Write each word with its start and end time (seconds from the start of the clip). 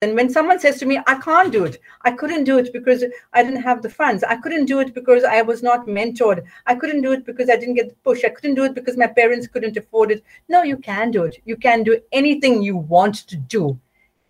And 0.00 0.14
when 0.14 0.30
someone 0.30 0.60
says 0.60 0.78
to 0.78 0.86
me, 0.86 1.00
I 1.08 1.16
can't 1.16 1.52
do 1.52 1.64
it, 1.64 1.78
I 2.02 2.12
couldn't 2.12 2.44
do 2.44 2.56
it 2.58 2.72
because 2.72 3.04
I 3.32 3.42
didn't 3.42 3.62
have 3.62 3.82
the 3.82 3.90
funds. 3.90 4.22
I 4.22 4.36
couldn't 4.36 4.66
do 4.66 4.78
it 4.78 4.94
because 4.94 5.24
I 5.24 5.42
was 5.42 5.60
not 5.60 5.86
mentored. 5.86 6.44
I 6.66 6.76
couldn't 6.76 7.02
do 7.02 7.10
it 7.12 7.26
because 7.26 7.50
I 7.50 7.56
didn't 7.56 7.74
get 7.74 7.88
the 7.88 7.96
push. 8.04 8.24
I 8.24 8.28
couldn't 8.28 8.54
do 8.54 8.62
it 8.62 8.74
because 8.74 8.96
my 8.96 9.08
parents 9.08 9.48
couldn't 9.48 9.76
afford 9.76 10.12
it. 10.12 10.22
No, 10.48 10.62
you 10.62 10.76
can 10.76 11.10
do 11.10 11.24
it. 11.24 11.38
You 11.44 11.56
can 11.56 11.82
do 11.82 12.00
anything 12.12 12.62
you 12.62 12.76
want 12.76 13.26
to 13.26 13.36
do. 13.36 13.76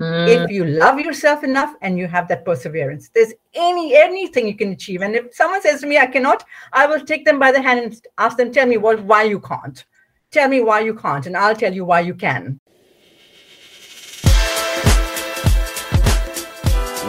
Mm. 0.00 0.28
If 0.28 0.50
you 0.50 0.64
love 0.64 1.00
yourself 1.00 1.44
enough 1.44 1.74
and 1.82 1.98
you 1.98 2.06
have 2.06 2.28
that 2.28 2.44
perseverance, 2.46 3.10
there's 3.14 3.34
any 3.52 3.94
anything 3.96 4.46
you 4.46 4.56
can 4.56 4.72
achieve. 4.72 5.02
And 5.02 5.16
if 5.16 5.34
someone 5.34 5.60
says 5.60 5.80
to 5.80 5.86
me, 5.86 5.98
I 5.98 6.06
cannot, 6.06 6.44
I 6.72 6.86
will 6.86 7.04
take 7.04 7.24
them 7.24 7.38
by 7.38 7.52
the 7.52 7.60
hand 7.60 7.80
and 7.80 8.00
ask 8.16 8.36
them, 8.36 8.52
tell 8.52 8.66
me 8.66 8.76
what 8.76 9.02
why 9.02 9.24
you 9.24 9.40
can't. 9.40 9.84
Tell 10.30 10.48
me 10.48 10.60
why 10.60 10.80
you 10.80 10.94
can't, 10.94 11.26
and 11.26 11.36
I'll 11.36 11.56
tell 11.56 11.74
you 11.74 11.84
why 11.84 12.00
you 12.00 12.14
can. 12.14 12.60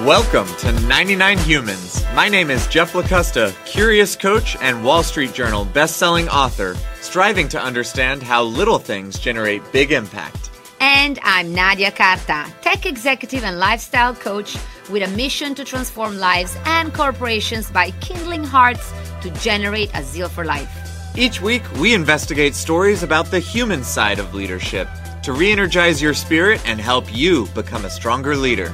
Welcome 0.05 0.47
to 0.59 0.71
99 0.87 1.39
Humans. 1.39 2.05
My 2.15 2.29
name 2.29 2.49
is 2.49 2.65
Jeff 2.67 2.93
Lakusta, 2.93 3.53
curious 3.65 4.15
coach 4.15 4.55
and 4.61 4.81
Wall 4.81 5.03
Street 5.03 5.33
Journal 5.33 5.65
best-selling 5.65 6.29
author, 6.29 6.77
striving 7.01 7.49
to 7.49 7.61
understand 7.61 8.23
how 8.23 8.43
little 8.43 8.79
things 8.79 9.19
generate 9.19 9.61
big 9.73 9.91
impact. 9.91 10.51
And 10.79 11.19
I'm 11.21 11.53
Nadia 11.53 11.91
Carta, 11.91 12.49
tech 12.61 12.85
executive 12.85 13.43
and 13.43 13.59
lifestyle 13.59 14.15
coach 14.15 14.55
with 14.89 15.03
a 15.03 15.13
mission 15.17 15.53
to 15.55 15.65
transform 15.65 16.17
lives 16.17 16.55
and 16.63 16.93
corporations 16.93 17.69
by 17.69 17.91
kindling 17.99 18.45
hearts 18.45 18.93
to 19.21 19.29
generate 19.31 19.91
a 19.95 20.01
zeal 20.01 20.29
for 20.29 20.45
life. 20.45 20.71
Each 21.17 21.41
week, 21.41 21.63
we 21.73 21.93
investigate 21.93 22.55
stories 22.55 23.03
about 23.03 23.25
the 23.25 23.39
human 23.39 23.83
side 23.83 24.19
of 24.19 24.33
leadership 24.33 24.87
to 25.23 25.33
re 25.33 25.51
energize 25.51 26.01
your 26.01 26.13
spirit 26.13 26.61
and 26.65 26.79
help 26.79 27.13
you 27.13 27.47
become 27.47 27.83
a 27.83 27.89
stronger 27.89 28.37
leader 28.37 28.73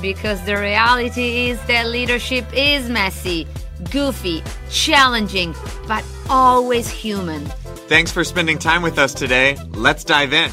because 0.00 0.44
the 0.44 0.56
reality 0.56 1.48
is 1.48 1.60
that 1.66 1.86
leadership 1.88 2.44
is 2.54 2.88
messy, 2.88 3.46
goofy, 3.90 4.42
challenging, 4.70 5.54
but 5.86 6.04
always 6.28 6.88
human. 6.88 7.44
Thanks 7.88 8.12
for 8.12 8.24
spending 8.24 8.58
time 8.58 8.82
with 8.82 8.98
us 8.98 9.12
today. 9.12 9.56
Let's 9.70 10.04
dive 10.04 10.32
in. 10.32 10.50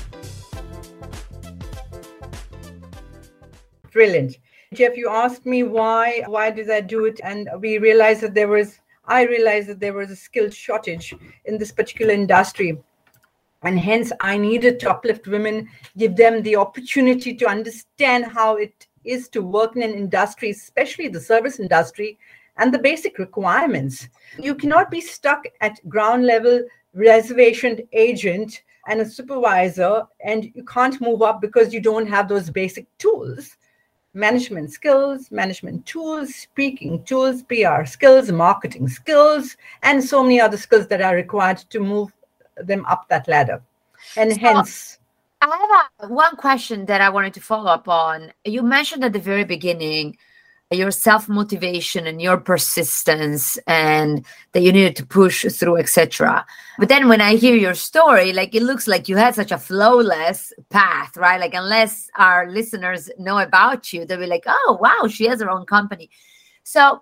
Brilliant. 3.92 4.38
Jeff, 4.74 4.98
you 4.98 5.10
asked 5.10 5.46
me 5.46 5.64
why 5.64 6.24
why 6.28 6.52
did 6.52 6.70
I 6.70 6.82
do 6.82 7.06
it 7.06 7.20
and 7.24 7.50
we 7.60 7.78
realized 7.78 8.22
that 8.22 8.34
there 8.34 8.48
was 8.48 8.80
I 9.06 9.22
realized 9.22 9.70
that 9.70 9.80
there 9.80 9.94
was 9.94 10.12
a 10.12 10.16
skill 10.16 10.50
shortage 10.50 11.16
in 11.46 11.58
this 11.58 11.72
particular 11.72 12.14
industry. 12.14 12.78
And 13.64 13.80
hence 13.80 14.12
I 14.20 14.38
needed 14.38 14.80
to 14.82 14.90
uplift 14.90 15.28
women, 15.28 15.70
give 15.98 16.16
them 16.16 16.44
the 16.44 16.58
opportunity 16.58 17.34
to 17.36 17.48
understand 17.48 18.26
how 18.26 18.58
it 18.58 18.87
is 19.08 19.30
to 19.30 19.42
work 19.42 19.76
in 19.76 19.84
an 19.84 19.94
industry, 19.94 20.52
especially 20.52 21.08
the 21.08 21.20
service 21.20 21.60
industry, 21.60 22.18
and 22.58 22.74
the 22.74 22.80
basic 22.80 23.18
requirements. 23.20 24.10
You 24.38 24.56
cannot 24.56 24.92
be 24.92 25.02
stuck 25.02 25.46
at 25.62 25.88
ground 25.88 26.26
level 26.26 26.64
reservation 26.94 27.80
agent 27.94 28.64
and 28.88 29.02
a 29.02 29.06
supervisor, 29.06 30.04
and 30.24 30.52
you 30.56 30.64
can't 30.64 31.00
move 31.02 31.22
up 31.22 31.42
because 31.42 31.74
you 31.74 31.82
don't 31.82 32.08
have 32.08 32.28
those 32.28 32.50
basic 32.50 32.86
tools 32.98 33.58
management 34.18 34.72
skills, 34.72 35.30
management 35.32 35.86
tools, 35.86 36.34
speaking 36.36 37.04
tools, 37.04 37.44
PR 37.44 37.86
skills, 37.86 38.32
marketing 38.32 38.88
skills, 38.88 39.56
and 39.84 40.04
so 40.04 40.24
many 40.24 40.42
other 40.42 40.58
skills 40.58 40.88
that 40.88 41.02
are 41.02 41.16
required 41.16 41.58
to 41.58 41.80
move 41.80 42.12
them 42.58 42.84
up 42.86 43.08
that 43.10 43.28
ladder. 43.28 43.62
And 44.18 44.34
so, 44.34 44.40
hence, 44.40 45.00
I 45.42 45.88
have 46.00 46.10
a, 46.10 46.14
one 46.14 46.36
question 46.36 46.86
that 46.86 47.02
I 47.02 47.10
wanted 47.10 47.34
to 47.36 47.42
follow 47.42 47.70
up 47.72 47.88
on. 47.88 48.32
You 48.46 48.64
mentioned 48.64 49.04
at 49.04 49.14
the 49.14 49.20
very 49.20 49.44
beginning 49.44 50.18
your 50.72 50.92
self 50.92 51.30
motivation 51.30 52.08
and 52.08 52.22
your 52.22 52.38
persistence, 52.38 53.58
and 53.68 54.26
that 54.52 54.62
you 54.62 54.74
needed 54.74 54.98
to 54.98 55.06
push 55.06 55.46
through, 55.46 55.78
etc. 55.78 56.46
But 56.78 56.90
then 56.90 57.08
when 57.08 57.22
I 57.22 57.36
hear 57.36 57.56
your 57.56 57.74
story, 57.74 58.34
like 58.34 58.54
it 58.54 58.64
looks 58.64 58.88
like 58.88 59.08
you 59.08 59.16
had 59.16 59.34
such 59.36 59.52
a 59.52 59.58
flawless 59.58 60.52
path, 60.70 61.16
right? 61.16 61.40
Like 61.40 61.54
unless 61.54 62.10
our 62.18 62.50
listeners 62.50 63.10
know 63.18 63.40
about 63.40 63.94
you, 63.94 64.06
they'll 64.06 64.20
be 64.20 64.28
like, 64.28 64.44
"Oh, 64.46 64.78
wow, 64.82 65.08
she 65.08 65.26
has 65.28 65.40
her 65.40 65.50
own 65.50 65.66
company." 65.66 66.10
So, 66.64 67.02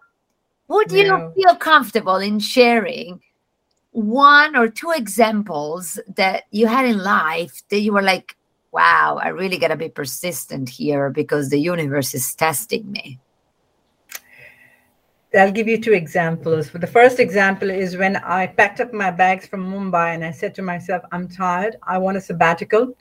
would 0.67 0.91
you 0.91 1.05
yeah. 1.05 1.31
feel 1.31 1.55
comfortable 1.55 2.17
in 2.17 2.39
sharing 2.39 3.19
one 3.95 4.57
or 4.57 4.67
two 4.67 4.91
examples 4.91 5.97
that 6.17 6.43
you 6.51 6.67
had 6.67 6.83
in 6.83 6.97
life 6.97 7.63
that 7.69 7.79
you 7.79 7.93
were 7.93 8.01
like, 8.01 8.35
wow, 8.73 9.17
I 9.23 9.29
really 9.29 9.57
got 9.57 9.69
to 9.69 9.77
be 9.77 9.87
persistent 9.87 10.67
here 10.67 11.09
because 11.09 11.49
the 11.49 11.59
universe 11.59 12.13
is 12.13 12.35
testing 12.35 12.91
me? 12.91 13.19
I'll 15.33 15.51
give 15.51 15.69
you 15.69 15.81
two 15.81 15.93
examples. 15.93 16.71
The 16.71 16.87
first 16.87 17.21
example 17.21 17.69
is 17.69 17.95
when 17.95 18.17
I 18.17 18.47
packed 18.47 18.81
up 18.81 18.93
my 18.93 19.11
bags 19.11 19.47
from 19.47 19.65
Mumbai 19.65 20.13
and 20.13 20.25
I 20.25 20.31
said 20.31 20.53
to 20.55 20.61
myself, 20.61 21.01
I'm 21.13 21.29
tired. 21.29 21.77
I 21.83 21.97
want 21.97 22.17
a 22.17 22.21
sabbatical. 22.21 22.93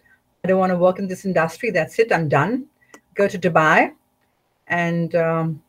I 0.45 0.49
don't 0.49 0.61
want 0.61 0.71
to 0.71 0.79
work 0.79 1.01
in 1.01 1.09
this 1.09 1.25
industry. 1.25 1.71
That's 1.71 1.99
it. 1.99 2.13
I'm 2.13 2.29
done. 2.29 2.67
Go 3.15 3.27
to 3.27 3.39
Dubai 3.39 3.93
and 4.69 5.13
um, 5.17 5.63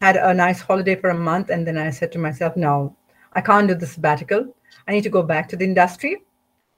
had 0.00 0.16
a 0.16 0.32
nice 0.32 0.60
holiday 0.60 0.94
for 0.94 1.10
a 1.10 1.18
month. 1.18 1.50
And 1.50 1.66
then 1.66 1.76
I 1.76 1.90
said 1.90 2.12
to 2.12 2.18
myself, 2.18 2.56
no, 2.56 2.96
I 3.32 3.40
can't 3.40 3.68
do 3.68 3.74
the 3.74 3.86
sabbatical. 3.86 4.54
I 4.88 4.92
need 4.92 5.04
to 5.04 5.10
go 5.10 5.22
back 5.22 5.48
to 5.50 5.56
the 5.56 5.64
industry. 5.64 6.22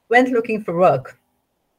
Went 0.08 0.30
looking 0.30 0.62
for 0.62 0.76
work. 0.76 1.18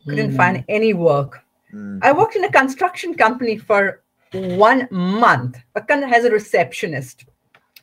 Couldn't 0.06 0.32
mm. 0.32 0.38
find 0.38 0.66
any 0.68 0.94
work. 0.94 1.42
Mm. 1.74 2.00
I 2.02 2.12
worked 2.12 2.36
in 2.36 2.44
a 2.44 2.52
construction 2.52 3.14
company 3.14 3.58
for 3.58 4.02
one 4.32 4.88
month 4.92 5.58
as 5.76 6.26
a 6.26 6.32
receptionist 6.32 7.26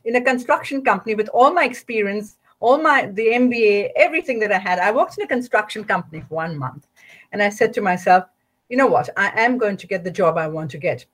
in 0.05 0.17
a 0.17 0.21
construction 0.21 0.83
company 0.83 1.15
with 1.15 1.29
all 1.29 1.53
my 1.53 1.65
experience, 1.65 2.37
all 2.61 2.79
my 2.79 3.07
the 3.07 3.27
MBA, 3.27 3.91
everything 3.97 4.39
that 4.41 4.53
I 4.53 4.59
had. 4.59 4.79
I 4.79 4.91
worked 4.91 5.19
in 5.19 5.25
a 5.25 5.29
construction 5.29 5.85
company 5.85 6.21
for 6.23 6.35
one 6.35 6.57
month. 6.57 6.87
And 7.33 7.43
I 7.43 7.49
said 7.49 7.73
to 7.75 7.81
myself, 7.81 8.25
you 8.69 8.77
know 8.77 8.87
what? 8.87 9.09
I 9.17 9.29
am 9.41 9.59
going 9.59 9.77
to 9.79 9.87
get 9.87 10.05
the 10.05 10.11
job 10.11 10.39
I 10.39 10.47
want 10.47 10.71
to 10.73 10.79
get. 10.79 11.05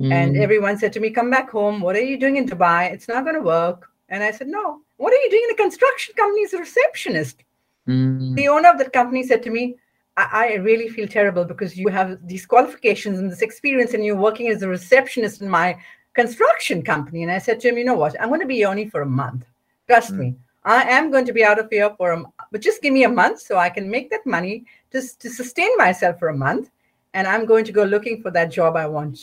Mm. 0.00 0.12
And 0.12 0.36
everyone 0.36 0.78
said 0.78 0.92
to 0.94 1.00
me, 1.00 1.10
come 1.10 1.30
back 1.30 1.50
home. 1.50 1.80
What 1.80 1.96
are 1.96 2.02
you 2.02 2.18
doing 2.18 2.36
in 2.36 2.46
Dubai? 2.46 2.92
It's 2.92 3.08
not 3.08 3.24
going 3.24 3.36
to 3.36 3.42
work. 3.42 3.89
And 4.10 4.24
I 4.24 4.32
said, 4.32 4.48
No, 4.48 4.80
what 4.96 5.12
are 5.12 5.16
you 5.16 5.30
doing 5.30 5.44
in 5.48 5.54
a 5.54 5.56
construction 5.56 6.14
company 6.16 6.44
as 6.44 6.52
a 6.52 6.58
receptionist? 6.58 7.42
Mm. 7.88 8.34
The 8.34 8.48
owner 8.48 8.68
of 8.68 8.78
that 8.78 8.92
company 8.92 9.22
said 9.22 9.42
to 9.44 9.50
me, 9.50 9.76
I, 10.16 10.28
I, 10.32 10.54
really 10.56 10.88
feel 10.88 11.08
terrible 11.08 11.44
because 11.44 11.78
you 11.78 11.88
have 11.88 12.18
these 12.26 12.44
qualifications 12.44 13.18
and 13.18 13.30
this 13.30 13.40
experience 13.40 13.94
and 13.94 14.04
you're 14.04 14.16
working 14.16 14.48
as 14.48 14.62
a 14.62 14.68
receptionist 14.68 15.40
in 15.40 15.48
my 15.48 15.78
construction 16.12 16.82
company. 16.82 17.22
And 17.22 17.32
I 17.32 17.38
said 17.38 17.60
to 17.60 17.68
him, 17.68 17.78
You 17.78 17.84
know 17.84 17.94
what? 17.94 18.20
I'm 18.20 18.28
going 18.28 18.40
to 18.40 18.46
be 18.46 18.64
only 18.64 18.88
for 18.88 19.02
a 19.02 19.06
month. 19.06 19.46
Trust 19.86 20.12
mm. 20.12 20.18
me. 20.18 20.34
I 20.64 20.82
am 20.82 21.10
going 21.10 21.24
to 21.24 21.32
be 21.32 21.42
out 21.42 21.58
of 21.58 21.68
here 21.70 21.90
for 21.96 22.12
a 22.12 22.22
but 22.52 22.60
just 22.60 22.82
give 22.82 22.92
me 22.92 23.04
a 23.04 23.08
month 23.08 23.40
so 23.40 23.56
I 23.56 23.70
can 23.70 23.88
make 23.88 24.10
that 24.10 24.26
money 24.26 24.66
just 24.92 25.18
to 25.22 25.30
sustain 25.30 25.70
myself 25.78 26.18
for 26.18 26.28
a 26.28 26.36
month. 26.36 26.70
And 27.14 27.26
I'm 27.26 27.46
going 27.46 27.64
to 27.64 27.72
go 27.72 27.84
looking 27.84 28.20
for 28.20 28.30
that 28.32 28.50
job 28.50 28.76
I 28.76 28.86
want. 28.86 29.18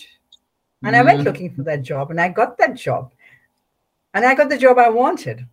And 0.84 0.96
mm. 0.96 1.00
I 1.00 1.04
went 1.04 1.22
mm. 1.22 1.26
looking 1.26 1.54
for 1.54 1.64
that 1.64 1.84
job 1.84 2.10
and 2.10 2.20
I 2.20 2.30
got 2.30 2.58
that 2.58 2.76
job 2.76 3.12
and 4.18 4.26
I 4.26 4.34
got 4.34 4.50
the 4.50 4.58
job 4.58 4.80
I 4.80 4.90
wanted. 4.90 5.46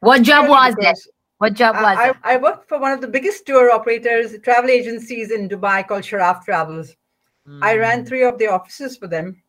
What 0.00 0.22
job 0.22 0.48
was 0.48 0.74
it? 0.78 0.98
What 1.38 1.54
job 1.54 1.76
was 1.76 1.96
I, 1.96 2.08
it? 2.10 2.16
I 2.24 2.36
worked 2.36 2.68
for 2.68 2.80
one 2.80 2.90
of 2.90 3.00
the 3.00 3.06
biggest 3.06 3.46
tour 3.46 3.70
operators, 3.70 4.36
travel 4.42 4.70
agencies 4.70 5.30
in 5.30 5.48
Dubai 5.48 5.86
called 5.86 6.02
Sharaf 6.02 6.44
Travels. 6.44 6.96
Mm. 7.48 7.60
I 7.62 7.76
ran 7.76 8.04
three 8.04 8.24
of 8.24 8.36
the 8.38 8.48
offices 8.48 8.96
for 8.96 9.06
them. 9.06 9.40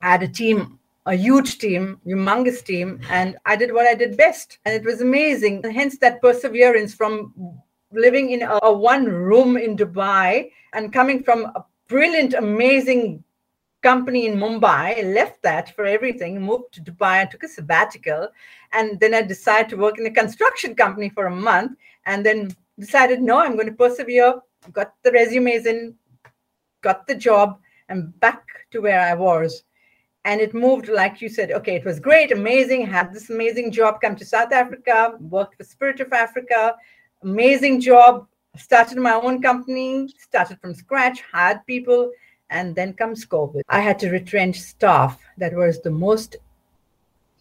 I 0.00 0.12
had 0.12 0.22
a 0.22 0.28
team, 0.28 0.78
a 1.04 1.14
huge 1.14 1.58
team, 1.58 2.00
humongous 2.06 2.64
team, 2.64 3.00
and 3.10 3.36
I 3.44 3.54
did 3.54 3.74
what 3.74 3.86
I 3.86 3.94
did 3.94 4.16
best. 4.16 4.58
And 4.64 4.74
it 4.74 4.82
was 4.82 5.02
amazing. 5.02 5.60
And 5.62 5.74
hence 5.74 5.98
that 5.98 6.22
perseverance 6.22 6.94
from 6.94 7.34
living 7.92 8.30
in 8.30 8.42
a, 8.42 8.58
a 8.62 8.72
one 8.72 9.04
room 9.04 9.58
in 9.58 9.76
Dubai 9.76 10.50
and 10.72 10.90
coming 10.90 11.22
from 11.22 11.44
a 11.54 11.66
brilliant, 11.86 12.32
amazing 12.32 13.22
company 13.84 14.24
in 14.26 14.38
Mumbai, 14.44 14.98
I 14.98 15.02
left 15.02 15.42
that 15.42 15.76
for 15.76 15.84
everything, 15.84 16.40
moved 16.40 16.72
to 16.72 16.80
Dubai, 16.80 17.16
and 17.20 17.30
took 17.30 17.44
a 17.44 17.48
sabbatical. 17.48 18.22
And 18.72 18.98
then 18.98 19.12
I 19.14 19.22
decided 19.22 19.68
to 19.70 19.76
work 19.76 19.98
in 19.98 20.06
a 20.06 20.18
construction 20.22 20.74
company 20.74 21.10
for 21.10 21.26
a 21.26 21.36
month 21.50 21.72
and 22.06 22.24
then 22.26 22.38
decided, 22.78 23.20
no, 23.20 23.36
I'm 23.40 23.56
going 23.58 23.72
to 23.74 23.82
persevere. 23.84 24.40
Got 24.72 24.94
the 25.02 25.12
resumes 25.12 25.66
in, 25.66 25.94
got 26.80 27.06
the 27.06 27.14
job, 27.14 27.58
and 27.90 28.18
back 28.20 28.42
to 28.70 28.80
where 28.80 29.02
I 29.10 29.14
was. 29.14 29.64
And 30.24 30.40
it 30.40 30.54
moved, 30.54 30.88
like 30.88 31.20
you 31.20 31.28
said, 31.28 31.52
okay, 31.58 31.76
it 31.76 31.84
was 31.84 32.00
great, 32.08 32.32
amazing, 32.32 32.86
had 32.86 33.12
this 33.12 33.28
amazing 33.28 33.70
job, 33.70 34.00
come 34.00 34.16
to 34.16 34.24
South 34.24 34.52
Africa, 34.52 35.18
worked 35.20 35.56
for 35.56 35.64
Spirit 35.64 36.00
of 36.00 36.10
Africa, 36.14 36.74
amazing 37.22 37.82
job, 37.82 38.26
started 38.56 38.96
my 38.96 39.12
own 39.12 39.42
company, 39.42 40.08
started 40.18 40.58
from 40.62 40.72
scratch, 40.72 41.18
hired 41.30 41.60
people, 41.66 42.10
and 42.50 42.74
then 42.74 42.92
comes 42.92 43.24
COVID. 43.26 43.62
I 43.68 43.80
had 43.80 43.98
to 44.00 44.10
retrench 44.10 44.60
staff. 44.60 45.20
That 45.38 45.54
was 45.54 45.80
the 45.80 45.90
most 45.90 46.36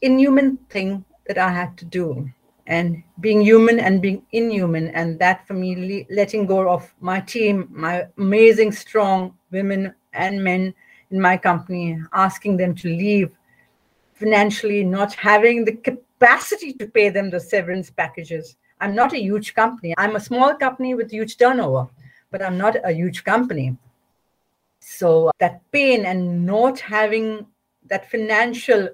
inhuman 0.02 0.58
thing 0.70 1.06
that 1.28 1.38
I 1.38 1.50
had 1.50 1.78
to 1.78 1.86
do. 1.86 2.30
And 2.66 3.04
being 3.20 3.42
human 3.42 3.80
and 3.80 4.02
being 4.02 4.26
inhuman, 4.32 4.88
and 4.90 5.20
that 5.20 5.46
for 5.46 5.54
me, 5.54 6.08
letting 6.10 6.46
go 6.46 6.70
of 6.70 6.94
my 7.02 7.20
team, 7.20 7.68
my 7.70 8.08
amazing, 8.18 8.72
strong 8.72 9.38
women 9.52 9.94
and 10.14 10.42
men 10.44 10.74
in 11.12 11.20
my 11.20 11.36
company, 11.36 12.00
asking 12.14 12.58
them 12.58 12.74
to 12.76 12.88
leave 12.88 13.32
financially, 14.14 14.84
not 14.84 15.14
having 15.14 15.66
the 15.66 15.74
capacity 15.74 16.72
to 16.74 16.88
pay 16.88 17.10
them 17.10 17.30
the 17.30 17.40
severance 17.40 17.90
packages. 17.90 18.56
I'm 18.80 18.96
not 18.96 19.14
a 19.14 19.22
huge 19.22 19.54
company. 19.54 19.94
I'm 19.98 20.16
a 20.16 20.20
small 20.20 20.56
company 20.56 20.96
with 20.96 21.12
huge 21.12 21.38
turnover, 21.38 21.90
but 22.32 22.42
I'm 22.42 22.58
not 22.58 22.78
a 22.84 22.92
huge 22.92 23.24
company. 23.26 23.78
So 24.86 25.32
that 25.40 25.62
pain 25.72 26.06
and 26.06 26.46
not 26.46 26.78
having 26.78 27.48
that 27.90 28.12
financial 28.12 28.90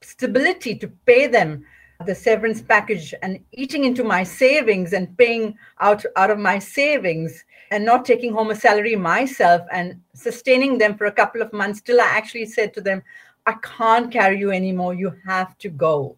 stability 0.00 0.74
to 0.76 0.88
pay 1.06 1.28
them 1.28 1.64
the 2.04 2.14
severance 2.14 2.60
package 2.60 3.14
and 3.22 3.38
eating 3.52 3.84
into 3.84 4.02
my 4.02 4.22
savings 4.22 4.92
and 4.92 5.16
paying 5.16 5.56
out 5.80 6.04
out 6.16 6.30
of 6.30 6.38
my 6.38 6.58
savings 6.58 7.44
and 7.70 7.84
not 7.84 8.04
taking 8.04 8.32
home 8.32 8.50
a 8.50 8.54
salary 8.54 8.96
myself 8.96 9.62
and 9.72 10.00
sustaining 10.12 10.76
them 10.76 10.96
for 10.96 11.06
a 11.06 11.12
couple 11.12 11.40
of 11.40 11.52
months 11.52 11.80
till 11.80 12.00
I 12.00 12.06
actually 12.06 12.46
said 12.46 12.74
to 12.74 12.80
them, 12.80 13.02
I 13.46 13.54
can't 13.62 14.10
carry 14.10 14.38
you 14.38 14.50
anymore. 14.50 14.92
You 14.94 15.14
have 15.24 15.56
to 15.58 15.68
go. 15.68 16.16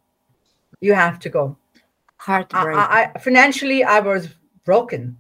You 0.81 0.95
have 0.95 1.19
to 1.21 1.29
go. 1.29 1.57
Heartbreak. 2.17 2.77
I, 2.77 3.13
I, 3.15 3.19
financially, 3.19 3.85
I 3.85 4.01
was 4.01 4.29
broken. 4.65 5.17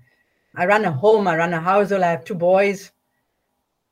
I 0.56 0.66
run 0.66 0.86
a 0.86 0.90
home, 0.90 1.28
I 1.28 1.36
run 1.36 1.54
a 1.54 1.60
household, 1.60 2.02
I 2.02 2.10
have 2.10 2.24
two 2.24 2.34
boys. 2.34 2.90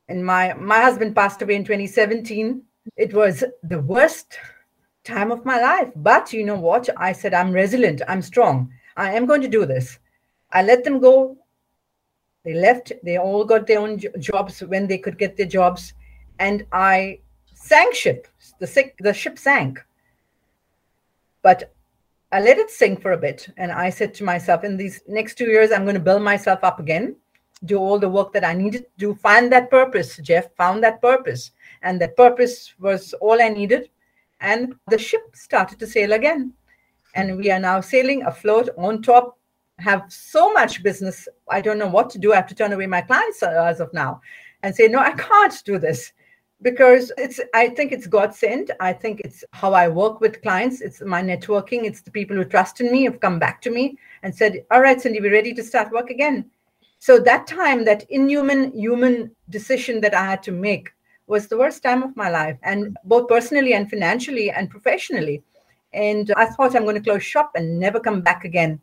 And 0.08 0.24
my, 0.24 0.54
my 0.54 0.80
husband 0.80 1.14
passed 1.14 1.42
away 1.42 1.56
in 1.56 1.64
2017. 1.64 2.62
It 2.96 3.12
was 3.12 3.44
the 3.62 3.80
worst 3.80 4.38
time 5.04 5.32
of 5.32 5.44
my 5.44 5.60
life. 5.60 5.90
But 5.96 6.32
you 6.32 6.44
know 6.44 6.58
what? 6.58 6.88
I 6.96 7.12
said, 7.12 7.34
I'm 7.34 7.52
resilient, 7.52 8.02
I'm 8.08 8.22
strong. 8.22 8.70
I 8.96 9.12
am 9.12 9.26
going 9.26 9.42
to 9.42 9.48
do 9.48 9.66
this. 9.66 9.98
I 10.52 10.62
let 10.62 10.84
them 10.84 11.00
go. 11.00 11.36
They 12.44 12.54
left. 12.54 12.92
They 13.02 13.18
all 13.18 13.44
got 13.44 13.66
their 13.66 13.80
own 13.80 14.00
jobs 14.18 14.60
when 14.60 14.86
they 14.86 14.98
could 14.98 15.18
get 15.18 15.36
their 15.36 15.46
jobs. 15.46 15.94
And 16.38 16.66
I 16.72 17.20
sank 17.54 17.94
ship. 17.94 18.28
The, 18.60 18.66
sick, 18.66 18.96
the 19.00 19.12
ship 19.12 19.38
sank. 19.38 19.80
But 21.42 21.74
I 22.32 22.40
let 22.40 22.58
it 22.58 22.70
sink 22.70 23.02
for 23.02 23.12
a 23.12 23.18
bit. 23.18 23.48
And 23.56 23.72
I 23.72 23.90
said 23.90 24.14
to 24.14 24.24
myself, 24.24 24.64
in 24.64 24.76
these 24.76 25.02
next 25.08 25.36
two 25.36 25.46
years, 25.46 25.72
I'm 25.72 25.84
going 25.84 25.94
to 25.94 26.00
build 26.00 26.22
myself 26.22 26.60
up 26.62 26.80
again, 26.80 27.16
do 27.64 27.78
all 27.78 27.98
the 27.98 28.08
work 28.08 28.32
that 28.32 28.44
I 28.44 28.52
needed 28.52 28.82
to 28.82 28.90
do, 28.98 29.14
find 29.14 29.50
that 29.52 29.70
purpose. 29.70 30.16
Jeff 30.18 30.54
found 30.56 30.82
that 30.84 31.00
purpose. 31.00 31.52
And 31.82 32.00
that 32.00 32.16
purpose 32.16 32.74
was 32.78 33.12
all 33.14 33.40
I 33.40 33.48
needed 33.48 33.90
and 34.40 34.74
the 34.88 34.98
ship 34.98 35.22
started 35.34 35.78
to 35.78 35.86
sail 35.86 36.12
again. 36.12 36.52
And 37.14 37.36
we 37.36 37.50
are 37.50 37.58
now 37.58 37.80
sailing 37.80 38.22
afloat 38.24 38.68
on 38.76 39.00
top, 39.00 39.38
have 39.78 40.04
so 40.08 40.52
much 40.52 40.82
business. 40.82 41.26
I 41.48 41.60
don't 41.60 41.78
know 41.78 41.88
what 41.88 42.10
to 42.10 42.18
do. 42.18 42.32
I 42.32 42.36
have 42.36 42.46
to 42.48 42.54
turn 42.54 42.72
away 42.72 42.86
my 42.86 43.00
clients 43.00 43.42
as 43.42 43.80
of 43.80 43.92
now 43.94 44.20
and 44.62 44.74
say, 44.74 44.88
no, 44.88 44.98
I 44.98 45.12
can't 45.12 45.62
do 45.64 45.78
this 45.78 46.12
because 46.62 47.12
it's 47.18 47.38
i 47.52 47.68
think 47.68 47.92
it's 47.92 48.06
god 48.06 48.34
sent 48.34 48.70
i 48.80 48.90
think 48.90 49.20
it's 49.20 49.44
how 49.52 49.74
i 49.74 49.86
work 49.86 50.20
with 50.20 50.40
clients 50.40 50.80
it's 50.80 51.02
my 51.02 51.22
networking 51.22 51.84
it's 51.84 52.00
the 52.00 52.10
people 52.10 52.34
who 52.34 52.44
trust 52.44 52.80
in 52.80 52.90
me 52.90 53.04
have 53.04 53.20
come 53.20 53.38
back 53.38 53.60
to 53.60 53.70
me 53.70 53.96
and 54.22 54.34
said 54.34 54.64
all 54.70 54.80
right 54.80 55.00
cindy 55.00 55.20
we're 55.20 55.30
ready 55.30 55.52
to 55.52 55.62
start 55.62 55.92
work 55.92 56.08
again 56.08 56.50
so 57.06 57.18
that 57.18 57.46
time 57.46 57.84
that 57.84 58.04
inhuman 58.10 58.62
human 58.72 59.14
decision 59.56 60.00
that 60.00 60.14
i 60.14 60.24
had 60.32 60.42
to 60.42 60.52
make 60.64 60.86
was 61.26 61.48
the 61.48 61.58
worst 61.58 61.82
time 61.82 62.02
of 62.02 62.16
my 62.16 62.30
life, 62.30 62.56
and 62.62 62.96
both 63.04 63.28
personally 63.28 63.74
and 63.74 63.90
financially 63.90 64.50
and 64.50 64.70
professionally. 64.70 65.42
And 65.92 66.32
I 66.36 66.46
thought 66.46 66.76
I'm 66.76 66.84
going 66.84 66.96
to 66.96 67.02
close 67.02 67.22
shop 67.22 67.52
and 67.54 67.78
never 67.78 67.98
come 67.98 68.20
back 68.20 68.44
again. 68.44 68.80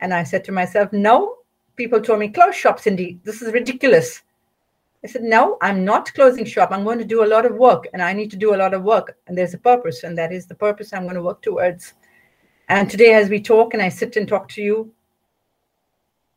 And 0.00 0.12
I 0.14 0.24
said 0.24 0.44
to 0.44 0.52
myself, 0.52 0.92
no. 0.92 1.36
People 1.76 2.00
told 2.00 2.20
me, 2.20 2.28
close 2.28 2.54
shop, 2.54 2.78
Cindy. 2.78 3.18
This 3.24 3.42
is 3.42 3.52
ridiculous. 3.52 4.22
I 5.02 5.08
said, 5.08 5.22
no, 5.22 5.58
I'm 5.60 5.84
not 5.84 6.14
closing 6.14 6.44
shop. 6.44 6.70
I'm 6.70 6.84
going 6.84 6.98
to 6.98 7.04
do 7.04 7.24
a 7.24 7.26
lot 7.26 7.44
of 7.44 7.56
work 7.56 7.88
and 7.92 8.00
I 8.00 8.12
need 8.12 8.30
to 8.30 8.36
do 8.36 8.54
a 8.54 8.60
lot 8.62 8.74
of 8.74 8.84
work. 8.84 9.16
And 9.26 9.36
there's 9.36 9.54
a 9.54 9.58
purpose, 9.58 10.04
and 10.04 10.16
that 10.16 10.32
is 10.32 10.46
the 10.46 10.54
purpose 10.54 10.92
I'm 10.92 11.02
going 11.02 11.16
to 11.16 11.22
work 11.22 11.42
towards. 11.42 11.94
And 12.68 12.88
today, 12.88 13.14
as 13.14 13.28
we 13.28 13.42
talk 13.42 13.74
and 13.74 13.82
I 13.82 13.88
sit 13.88 14.16
and 14.16 14.28
talk 14.28 14.48
to 14.50 14.62
you, 14.62 14.93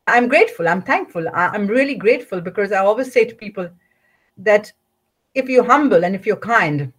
I'm 0.08 0.30
grateful. 0.30 0.68
I'm 0.68 0.82
thankful. 0.82 1.28
I'm 1.34 1.68
really 1.68 1.96
grateful 1.96 2.40
because 2.40 2.72
I 2.72 2.78
always 2.78 3.12
say 3.12 3.26
to 3.26 3.36
people 3.36 3.70
that 4.38 4.72
if 5.36 5.50
you're 5.50 5.66
humble 5.66 6.06
and 6.06 6.16
if 6.16 6.26
you're 6.26 6.38
kind, 6.38 6.94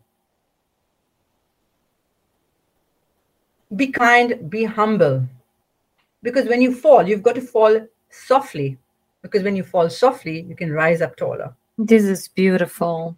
be 3.74 3.88
kind, 3.88 4.50
be 4.50 4.64
humble. 4.64 5.26
Because 6.22 6.46
when 6.46 6.60
you 6.60 6.74
fall, 6.74 7.08
you've 7.08 7.22
got 7.22 7.34
to 7.36 7.40
fall 7.40 7.86
softly. 8.10 8.76
Because 9.22 9.42
when 9.42 9.56
you 9.56 9.64
fall 9.64 9.88
softly, 9.88 10.42
you 10.42 10.54
can 10.54 10.70
rise 10.70 11.00
up 11.00 11.16
taller. 11.16 11.54
This 11.78 12.04
is 12.04 12.28
beautiful. 12.28 13.16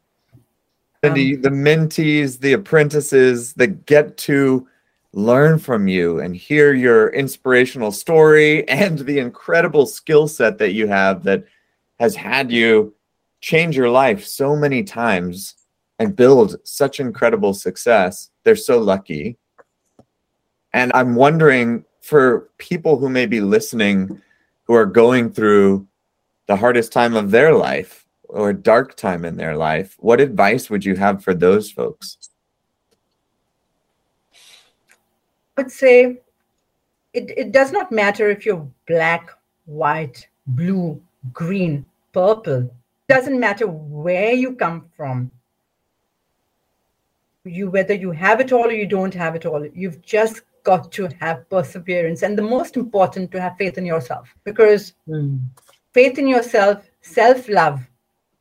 And 1.03 1.15
the, 1.15 1.37
um, 1.37 1.43
the 1.43 1.51
mentees, 1.51 2.39
the 2.39 2.53
apprentices 2.53 3.55
that 3.55 3.87
get 3.87 4.17
to 4.19 4.69
learn 5.13 5.59
from 5.59 5.89
you 5.89 6.21
and 6.21 6.37
hear 6.37 6.73
your 6.73 7.09
inspirational 7.09 7.91
story 7.91 8.69
and 8.69 9.01
the 9.01 9.19
incredible 9.19 9.87
skill 9.87 10.29
set 10.29 10.59
that 10.59 10.73
you 10.73 10.87
have 10.87 11.25
that 11.25 11.45
has 11.99 12.15
had 12.15 12.51
you 12.51 12.95
change 13.41 13.77
your 13.77 13.91
life 13.91 14.25
so 14.25 14.55
many 14.55 14.83
times 14.83 15.55
and 15.99 16.17
build 16.17 16.57
such 16.65 17.01
incredible 17.01 17.53
success. 17.53 18.31
They're 18.45 18.57
so 18.57 18.79
lucky. 18.79 19.37
And 20.73 20.93
I'm 20.95 21.15
wondering 21.15 21.85
for 22.01 22.49
people 22.59 22.99
who 22.99 23.09
may 23.09 23.27
be 23.27 23.41
listening 23.41 24.21
who 24.65 24.75
are 24.75 24.87
going 24.87 25.31
through 25.33 25.87
the 26.47 26.57
hardest 26.57 26.93
time 26.93 27.17
of 27.17 27.31
their 27.31 27.55
life 27.55 28.07
or 28.29 28.53
dark 28.53 28.97
time 28.97 29.25
in 29.25 29.37
their 29.37 29.57
life, 29.57 29.97
what 29.99 30.21
advice 30.21 30.71
would 30.71 30.85
you 30.85 30.95
have 30.97 31.23
for 31.23 31.35
those 31.35 31.71
folks? 31.71 32.17
I 35.50 35.50
would 35.61 35.71
say 35.71 36.19
it, 37.13 37.31
it 37.37 37.53
does 37.53 37.71
not 37.71 37.93
matter 37.93 38.31
if 38.31 38.47
you're 38.47 38.67
black, 38.87 39.31
white, 39.67 40.27
blue, 40.47 41.01
green, 41.33 41.85
purple, 42.13 42.63
It 42.63 43.09
doesn't 43.09 43.39
matter 43.39 43.67
where 43.67 44.33
you 44.33 44.55
come 44.55 44.87
from. 44.97 45.31
You 47.45 47.71
whether 47.71 47.95
you 47.95 48.11
have 48.13 48.41
it 48.41 48.53
all 48.53 48.67
or 48.67 48.73
you 48.73 48.87
don't 48.87 49.15
have 49.15 49.35
it 49.35 49.47
all 49.47 49.67
you've 49.75 50.03
just 50.03 50.43
got 50.63 50.93
to 50.93 51.09
have 51.21 51.49
perseverance 51.49 52.23
and 52.23 52.37
the 52.37 52.43
most 52.43 52.77
important 52.77 53.33
to 53.33 53.41
have 53.41 53.57
faith 53.57 53.79
in 53.79 53.87
yourself. 53.87 54.35
Because 54.45 54.93
mm. 55.09 55.39
faith 55.93 56.19
in 56.19 56.29
yourself 56.29 56.91
self 57.01 57.49
love 57.49 57.81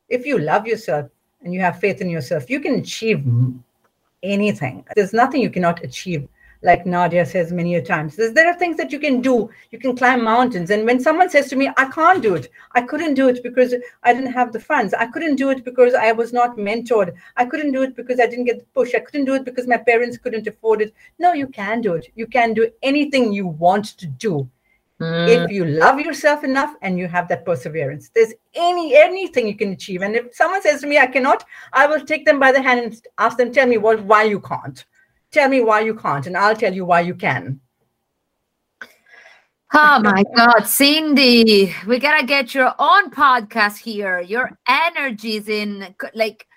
if 0.10 0.26
you 0.26 0.38
love 0.38 0.68
yourself 0.68 1.10
and 1.42 1.54
you 1.54 1.62
have 1.62 1.80
faith 1.80 2.02
in 2.02 2.10
yourself 2.10 2.50
you 2.50 2.60
can 2.60 2.76
achieve 2.76 3.26
anything. 4.22 4.86
There's 4.96 5.14
nothing 5.14 5.42
you 5.42 5.50
cannot 5.50 5.84
achieve 5.84 6.28
like 6.62 6.86
Nadia 6.86 7.26
says 7.26 7.52
many 7.52 7.76
a 7.76 7.82
times. 7.82 8.16
There's, 8.16 8.34
there 8.34 8.48
are 8.48 8.58
things 8.58 8.76
that 8.78 8.92
you 8.92 9.00
can 9.00 9.22
do. 9.22 9.50
You 9.72 9.80
can 9.80 9.96
climb 9.96 10.24
mountains. 10.24 10.70
And 10.70 10.86
when 10.86 11.00
someone 11.00 11.30
says 11.30 11.50
to 11.50 11.56
me, 11.56 11.70
I 11.78 11.86
can't 11.86 12.22
do 12.22 12.36
it, 12.36 12.50
I 12.74 12.82
couldn't 12.82 13.14
do 13.14 13.30
it 13.30 13.42
because 13.44 13.74
I 14.04 14.14
didn't 14.14 14.34
have 14.34 14.52
the 14.52 14.60
funds. 14.60 14.94
I 14.94 15.06
couldn't 15.08 15.38
do 15.38 15.50
it 15.52 15.64
because 15.64 15.94
I 15.94 16.12
was 16.12 16.34
not 16.34 16.58
mentored. 16.58 17.14
I 17.38 17.46
couldn't 17.46 17.72
do 17.72 17.84
it 17.84 17.96
because 17.96 18.20
I 18.20 18.28
didn't 18.28 18.46
get 18.46 18.60
the 18.60 18.66
push. 18.74 18.94
I 18.94 19.00
couldn't 19.00 19.26
do 19.26 19.36
it 19.36 19.46
because 19.46 19.68
my 19.68 19.78
parents 19.78 20.18
couldn't 20.18 20.48
afford 20.48 20.82
it. 20.82 20.94
No, 21.18 21.34
you 21.34 21.48
can 21.48 21.82
do 21.82 21.94
it. 21.94 22.08
You 22.16 22.28
can 22.28 22.54
do 22.54 22.70
anything 22.84 23.32
you 23.32 23.48
want 23.48 23.98
to 23.98 24.06
do. 24.06 24.50
Mm. 25.00 25.30
If 25.30 25.52
you 25.52 25.64
love 25.64 26.02
yourself 26.02 26.44
enough 26.44 26.76
and 26.82 27.00
you 27.00 27.08
have 27.08 27.30
that 27.30 27.46
perseverance, 27.46 28.10
there's 28.14 28.34
any 28.54 28.98
anything 28.98 29.48
you 29.48 29.56
can 29.56 29.72
achieve. 29.72 30.02
And 30.02 30.14
if 30.14 30.36
someone 30.36 30.62
says 30.62 30.82
to 30.82 30.88
me, 30.88 30.98
I 30.98 31.08
cannot, 31.08 31.46
I 31.72 31.88
will 31.88 32.06
take 32.06 32.26
them 32.26 32.38
by 32.38 32.52
the 32.52 32.62
hand 32.62 32.82
and 32.82 33.02
ask 33.18 33.38
them, 33.38 33.54
tell 33.54 33.66
me 33.66 33.78
what 33.78 34.04
why 34.04 34.24
you 34.24 34.42
can't 34.42 34.84
Tell 35.32 35.50
me 35.50 35.62
why 35.62 35.82
you 35.82 35.96
can't, 35.96 36.26
and 36.26 36.36
I'll 36.36 36.56
tell 36.56 36.74
you 36.74 36.86
why 36.86 37.02
you 37.02 37.14
can. 37.14 37.60
Oh 39.72 40.00
my 40.00 40.24
God, 40.36 40.62
Cindy, 40.62 41.76
we 41.86 42.00
gotta 42.00 42.26
get 42.26 42.56
your 42.56 42.74
own 42.80 43.12
podcast 43.12 43.78
here. 43.78 44.20
Your 44.20 44.58
energy's 44.68 45.48
in 45.48 45.94
like, 46.16 46.48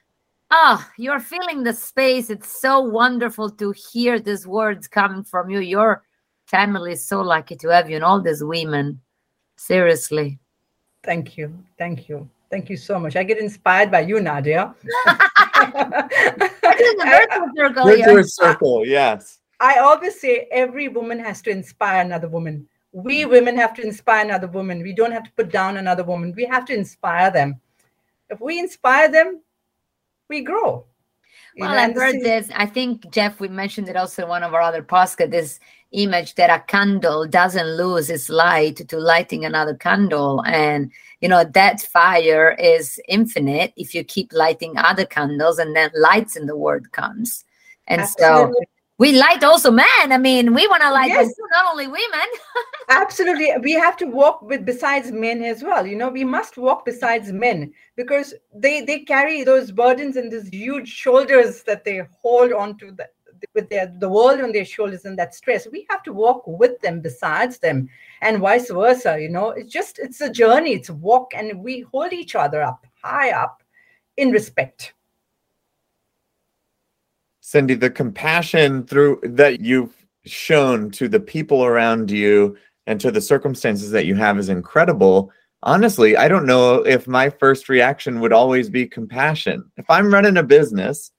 ah, 0.51 0.83
oh, 0.83 0.93
you're 0.97 1.21
feeling 1.21 1.63
the 1.63 1.75
space. 1.75 2.31
It's 2.31 2.59
so 2.59 2.81
wonderful 2.81 3.51
to 3.51 3.73
hear 3.73 4.19
these 4.19 4.47
words 4.47 4.89
coming 4.89 5.25
from 5.25 5.51
you. 5.51 5.61
Your 5.61 6.03
family 6.47 6.93
is 6.93 7.07
so 7.07 7.21
lucky 7.21 7.57
to 7.57 7.69
have 7.69 7.91
you 7.91 7.97
and 7.97 8.05
all 8.05 8.23
these 8.23 8.43
women. 8.43 9.03
Seriously. 9.57 10.39
Thank 11.03 11.37
you. 11.37 11.63
Thank 11.77 12.09
you. 12.09 12.31
Thank 12.53 12.69
you 12.69 12.77
so 12.77 13.01
much. 13.01 13.17
I 13.17 13.23
get 13.23 13.39
inspired 13.39 13.91
by 13.91 14.01
you, 14.01 14.21
Nadia. 14.21 14.75
virtual 17.83 18.25
circle. 18.25 18.87
yes. 18.87 19.39
I 19.59 19.79
always 19.79 20.21
say 20.21 20.49
every 20.53 20.89
woman 20.89 21.19
has 21.19 21.41
to 21.43 21.51
inspire 21.51 22.03
another 22.03 22.29
woman. 22.29 22.69
We 22.93 23.25
women 23.25 23.57
have 23.57 23.73
to 23.77 23.83
inspire 23.83 24.27
another 24.27 24.49
woman. 24.49 24.83
We 24.83 24.93
don't 24.93 25.13
have 25.13 25.23
to 25.25 25.33
put 25.33 25.51
down 25.51 25.79
another 25.79 26.05
woman. 26.05 26.35
We 26.37 26.45
have 26.45 26.67
to 26.67 26.75
inspire 26.75 27.31
them. 27.31 27.59
If 28.29 28.39
we 28.39 28.59
inspire 28.59 29.11
them, 29.11 29.41
we 30.29 30.43
grow. 30.43 30.85
well, 31.57 31.71
know, 31.71 31.79
I've 31.79 31.95
heard 31.95 32.21
this. 32.21 32.51
I 32.55 32.67
think 32.67 33.11
Jeff, 33.11 33.41
we 33.41 33.49
mentioned 33.49 33.89
it 33.89 33.97
also 33.97 34.25
in 34.25 34.29
one 34.29 34.43
of 34.43 34.53
our 34.53 34.61
other 34.61 34.83
podcasts. 34.83 35.31
This 35.31 35.59
image 35.93 36.35
that 36.35 36.51
a 36.51 36.63
candle 36.67 37.27
doesn't 37.27 37.77
lose 37.77 38.11
its 38.11 38.29
light 38.29 38.77
to 38.89 38.99
lighting 38.99 39.45
another 39.45 39.75
candle 39.75 40.43
and 40.47 40.91
you 41.21 41.29
know 41.29 41.45
that 41.45 41.81
fire 41.81 42.57
is 42.59 43.01
infinite 43.09 43.73
if 43.77 43.95
you 43.95 44.03
keep 44.03 44.33
lighting 44.33 44.77
other 44.77 45.05
candles 45.05 45.59
and 45.59 45.77
then 45.77 45.91
lights 45.95 46.37
in 46.37 46.47
the 46.47 46.57
world 46.57 46.91
comes 46.93 47.45
and 47.87 48.01
Absolutely. 48.01 48.53
so 48.53 48.61
we 48.99 49.13
light 49.13 49.45
also 49.45 49.71
men 49.71 49.87
i 50.11 50.19
mean 50.19 50.55
we 50.55 50.67
want 50.69 50.83
to 50.83 50.91
light 50.91 51.09
yes. 51.09 51.33
not 51.53 51.71
only 51.71 51.87
women 51.87 52.29
Absolutely. 52.89 53.51
We 53.63 53.73
have 53.73 53.97
to 53.99 54.07
walk 54.07 54.43
with 54.43 54.65
besides 54.65 55.11
men 55.11 55.43
as 55.43 55.63
well. 55.63 55.87
You 55.87 55.97
know, 55.97 56.09
we 56.09 56.25
must 56.25 56.59
walk 56.59 56.85
besides 56.85 57.33
men 57.33 57.73
because 57.97 58.35
they 58.55 58.83
they 58.83 59.01
carry 59.01 59.45
those 59.45 59.73
burdens 59.73 60.17
and 60.17 60.31
these 60.31 60.49
huge 60.49 60.89
shoulders 60.89 61.63
that 61.63 61.85
they 61.85 62.03
hold 62.21 62.53
onto 62.53 62.91
the 62.95 63.09
with 63.55 63.69
their 63.69 63.93
the 63.99 64.09
world 64.09 64.41
on 64.41 64.53
their 64.53 64.65
shoulders 64.65 65.05
and 65.05 65.19
that 65.19 65.35
stress 65.35 65.67
we 65.71 65.87
have 65.91 66.03
to 66.03 66.13
walk 66.13 66.43
with 66.47 66.81
them 66.81 67.01
besides 67.01 67.59
them 67.59 67.89
and 68.21 68.39
vice 68.39 68.71
versa 68.71 69.21
you 69.21 69.29
know? 69.29 69.51
It's 69.51 69.73
just 69.73 69.99
it's 69.99 70.21
a 70.21 70.31
journey. 70.31 70.73
It's 70.73 70.89
a 70.89 70.95
walk 70.95 71.33
and 71.35 71.63
we 71.63 71.81
hold 71.81 72.13
each 72.13 72.35
other 72.35 72.63
up 72.63 72.87
high 73.03 73.31
up 73.31 73.63
in 74.17 74.31
respect. 74.31 74.95
Cindy 77.41 77.75
the 77.75 77.91
compassion 77.91 78.87
through 78.87 79.21
that 79.25 79.61
you've 79.61 79.95
shown 80.25 80.91
to 80.93 81.09
the 81.09 81.21
people 81.21 81.65
around 81.65 82.11
you 82.11 82.57
and 82.87 83.01
to 83.01 83.11
the 83.11 83.21
circumstances 83.21 83.91
that 83.91 84.07
you 84.07 84.15
have 84.15 84.39
is 84.39 84.49
incredible. 84.49 85.31
Honestly 85.65 86.17
i 86.17 86.29
don't 86.29 86.47
know 86.47 86.77
if 86.87 87.07
my 87.07 87.31
first 87.31 87.69
reaction 87.69 88.21
would 88.21 88.33
always 88.33 88.69
be 88.71 88.87
compassion. 88.87 89.71
If 89.77 89.89
i'm 89.89 90.13
running 90.13 90.37
a 90.37 90.43
business 90.43 91.11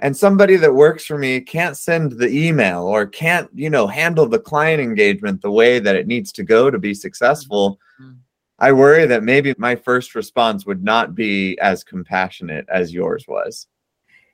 and 0.00 0.16
somebody 0.16 0.56
that 0.56 0.74
works 0.74 1.04
for 1.04 1.18
me 1.18 1.40
can't 1.40 1.76
send 1.76 2.12
the 2.12 2.28
email 2.28 2.82
or 2.82 3.06
can't 3.06 3.48
you 3.54 3.70
know 3.70 3.86
handle 3.86 4.26
the 4.26 4.38
client 4.38 4.80
engagement 4.80 5.42
the 5.42 5.50
way 5.50 5.78
that 5.78 5.96
it 5.96 6.06
needs 6.06 6.32
to 6.32 6.42
go 6.42 6.70
to 6.70 6.78
be 6.78 6.94
successful 6.94 7.78
mm-hmm. 8.00 8.12
i 8.58 8.72
worry 8.72 9.06
that 9.06 9.22
maybe 9.22 9.54
my 9.58 9.74
first 9.74 10.14
response 10.14 10.66
would 10.66 10.82
not 10.82 11.14
be 11.14 11.58
as 11.60 11.84
compassionate 11.84 12.66
as 12.72 12.92
yours 12.92 13.24
was 13.28 13.66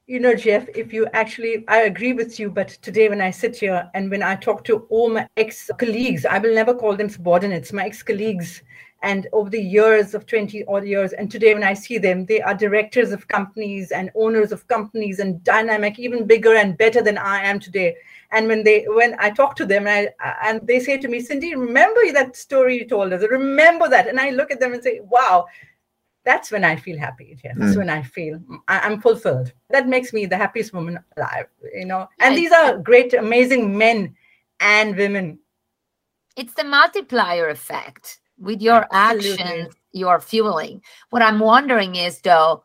you 0.07 0.21
know 0.21 0.35
jeff 0.35 0.69
if 0.75 0.93
you 0.93 1.07
actually 1.15 1.65
i 1.69 1.83
agree 1.83 2.13
with 2.13 2.39
you 2.39 2.51
but 2.51 2.69
today 2.69 3.09
when 3.09 3.23
i 3.23 3.31
sit 3.31 3.57
here 3.57 3.91
and 3.95 4.11
when 4.11 4.23
i 4.23 4.35
talk 4.35 4.63
to 4.65 4.87
all 4.91 5.09
my 5.09 5.27
ex 5.37 5.71
colleagues 5.79 6.27
i 6.27 6.39
will 6.39 6.55
never 6.55 6.75
call 6.75 6.95
them 6.95 7.09
subordinates 7.09 7.73
my 7.73 7.85
ex 7.87 8.03
colleagues 8.03 8.63
and 9.05 9.29
over 9.33 9.51
the 9.51 9.63
years 9.63 10.15
of 10.15 10.25
20 10.27 10.65
odd 10.65 10.87
years 10.87 11.13
and 11.13 11.31
today 11.31 11.53
when 11.53 11.63
i 11.63 11.75
see 11.75 11.99
them 11.99 12.25
they 12.25 12.41
are 12.41 12.55
directors 12.55 13.13
of 13.13 13.29
companies 13.29 13.93
and 13.93 14.11
owners 14.15 14.51
of 14.51 14.67
companies 14.67 15.19
and 15.19 15.45
dynamic 15.45 15.99
even 15.99 16.27
bigger 16.27 16.55
and 16.57 16.79
better 16.79 17.03
than 17.03 17.19
i 17.19 17.39
am 17.45 17.61
today. 17.61 17.95
And 18.33 18.49
when 18.49 18.65
they 18.65 18.85
when 18.89 19.15
i 19.21 19.31
talk 19.31 19.55
to 19.57 19.67
them 19.67 19.87
and, 19.87 20.09
I, 20.21 20.35
and 20.47 20.67
they 20.67 20.81
say 20.81 20.97
to 20.99 21.09
me 21.09 21.21
cindy 21.21 21.55
remember 21.55 22.01
that 22.13 22.35
story 22.35 22.79
you 22.79 22.89
told 22.89 23.13
us? 23.13 23.23
Remember 23.31 23.89
that? 23.89 24.09
And 24.09 24.19
i 24.19 24.31
look 24.31 24.51
at 24.51 24.59
them 24.59 24.73
and 24.73 24.83
say 24.83 25.01
wow 25.05 25.47
that's 26.25 26.51
when 26.51 26.65
i 26.65 26.75
feel 26.75 26.99
happy 26.99 27.37
yeah, 27.45 27.53
that's 27.57 27.75
mm. 27.75 27.83
when 27.83 27.91
i 27.91 28.03
feel 28.03 28.41
I, 28.67 28.87
am 28.91 29.01
fulfilled. 29.01 29.53
That 29.69 29.89
makes 29.89 30.13
me 30.15 30.25
the 30.25 30.39
happiest 30.39 30.73
woman 30.73 30.99
alive 31.17 31.49
you 31.81 31.85
know? 31.85 32.09
And 32.19 32.37
these 32.37 32.53
are 32.53 32.79
great 32.79 33.13
amazing 33.13 33.77
men 33.77 34.17
and 34.61 34.97
women. 34.97 35.39
It's 36.37 36.55
the 36.55 36.65
multiplier 36.65 37.49
effect 37.51 38.21
with 38.45 38.63
your 38.63 38.87
Absolutely. 38.93 39.45
actions 39.45 39.75
you're 39.93 40.21
fueling. 40.21 40.83
What 41.11 41.23
i'm 41.23 41.39
wondering 41.41 41.97
is 41.97 42.21
though 42.21 42.63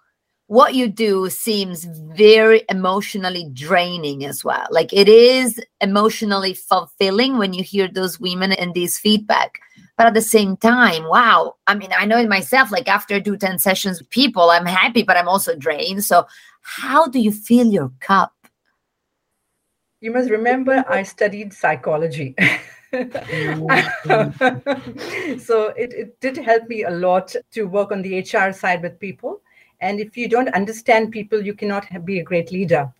what 0.49 0.73
you 0.73 0.87
do 0.87 1.29
seems 1.29 1.85
very 1.85 2.63
emotionally 2.69 3.47
draining 3.53 4.25
as 4.25 4.43
well. 4.43 4.65
Like 4.71 4.91
it 4.91 5.07
is 5.07 5.61
emotionally 5.79 6.55
fulfilling 6.55 7.37
when 7.37 7.53
you 7.53 7.63
hear 7.63 7.87
those 7.87 8.19
women 8.19 8.51
and 8.53 8.73
these 8.73 8.97
feedback. 8.97 9.59
But 9.95 10.07
at 10.07 10.15
the 10.15 10.21
same 10.21 10.57
time 10.57 11.03
wow 11.07 11.55
i 11.67 11.75
mean 11.75 11.91
i 11.95 12.05
know 12.05 12.17
it 12.17 12.29
myself 12.29 12.71
like 12.71 12.87
after 12.87 13.15
i 13.15 13.19
do 13.19 13.35
10 13.35 13.59
sessions 13.59 13.99
with 13.99 14.09
people 14.09 14.49
i'm 14.49 14.65
happy 14.65 15.03
but 15.03 15.17
i'm 15.17 15.27
also 15.27 15.55
drained. 15.55 16.03
So 16.03 16.25
how 16.61 17.07
do 17.07 17.19
you 17.19 17.31
fill 17.31 17.67
your 17.67 17.91
cup? 17.99 18.33
You 20.01 20.11
must 20.11 20.29
remember 20.29 20.83
i 20.87 21.03
studied 21.03 21.53
psychology. 21.53 22.35
so 25.39 25.67
it, 25.77 25.93
it 25.93 26.19
did 26.21 26.37
help 26.37 26.67
me 26.67 26.83
a 26.83 26.89
lot 26.89 27.35
to 27.51 27.65
work 27.65 27.91
on 27.91 28.01
the 28.01 28.19
HR 28.19 28.51
side 28.51 28.81
with 28.81 28.99
people. 28.99 29.41
And 29.79 29.99
if 29.99 30.17
you 30.17 30.27
don't 30.27 30.49
understand 30.49 31.11
people, 31.11 31.43
you 31.43 31.53
cannot 31.53 31.85
be 32.05 32.19
a 32.19 32.23
great 32.23 32.51
leader. 32.51 32.91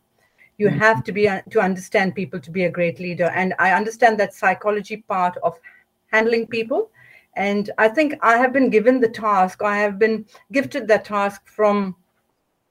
You 0.58 0.67
mm-hmm. 0.67 0.79
have 0.79 1.03
to 1.05 1.12
be 1.12 1.27
uh, 1.27 1.41
to 1.50 1.60
understand 1.60 2.13
people 2.13 2.39
to 2.39 2.51
be 2.51 2.65
a 2.65 2.69
great 2.69 3.00
leader. 3.00 3.31
And 3.36 3.55
I 3.58 3.72
understand 3.72 4.19
that 4.19 4.36
psychology 4.36 4.98
part 4.98 5.38
of 5.38 5.60
handling 6.12 6.46
people. 6.48 6.91
And 7.36 7.72
I 7.77 7.88
think 7.88 8.15
I 8.22 8.38
have 8.38 8.53
been 8.53 8.69
given 8.69 9.00
the 9.00 9.10
task, 9.10 9.63
I 9.63 9.77
have 9.77 9.98
been 9.98 10.25
gifted 10.51 10.88
that 10.88 11.05
task 11.05 11.48
from 11.48 11.96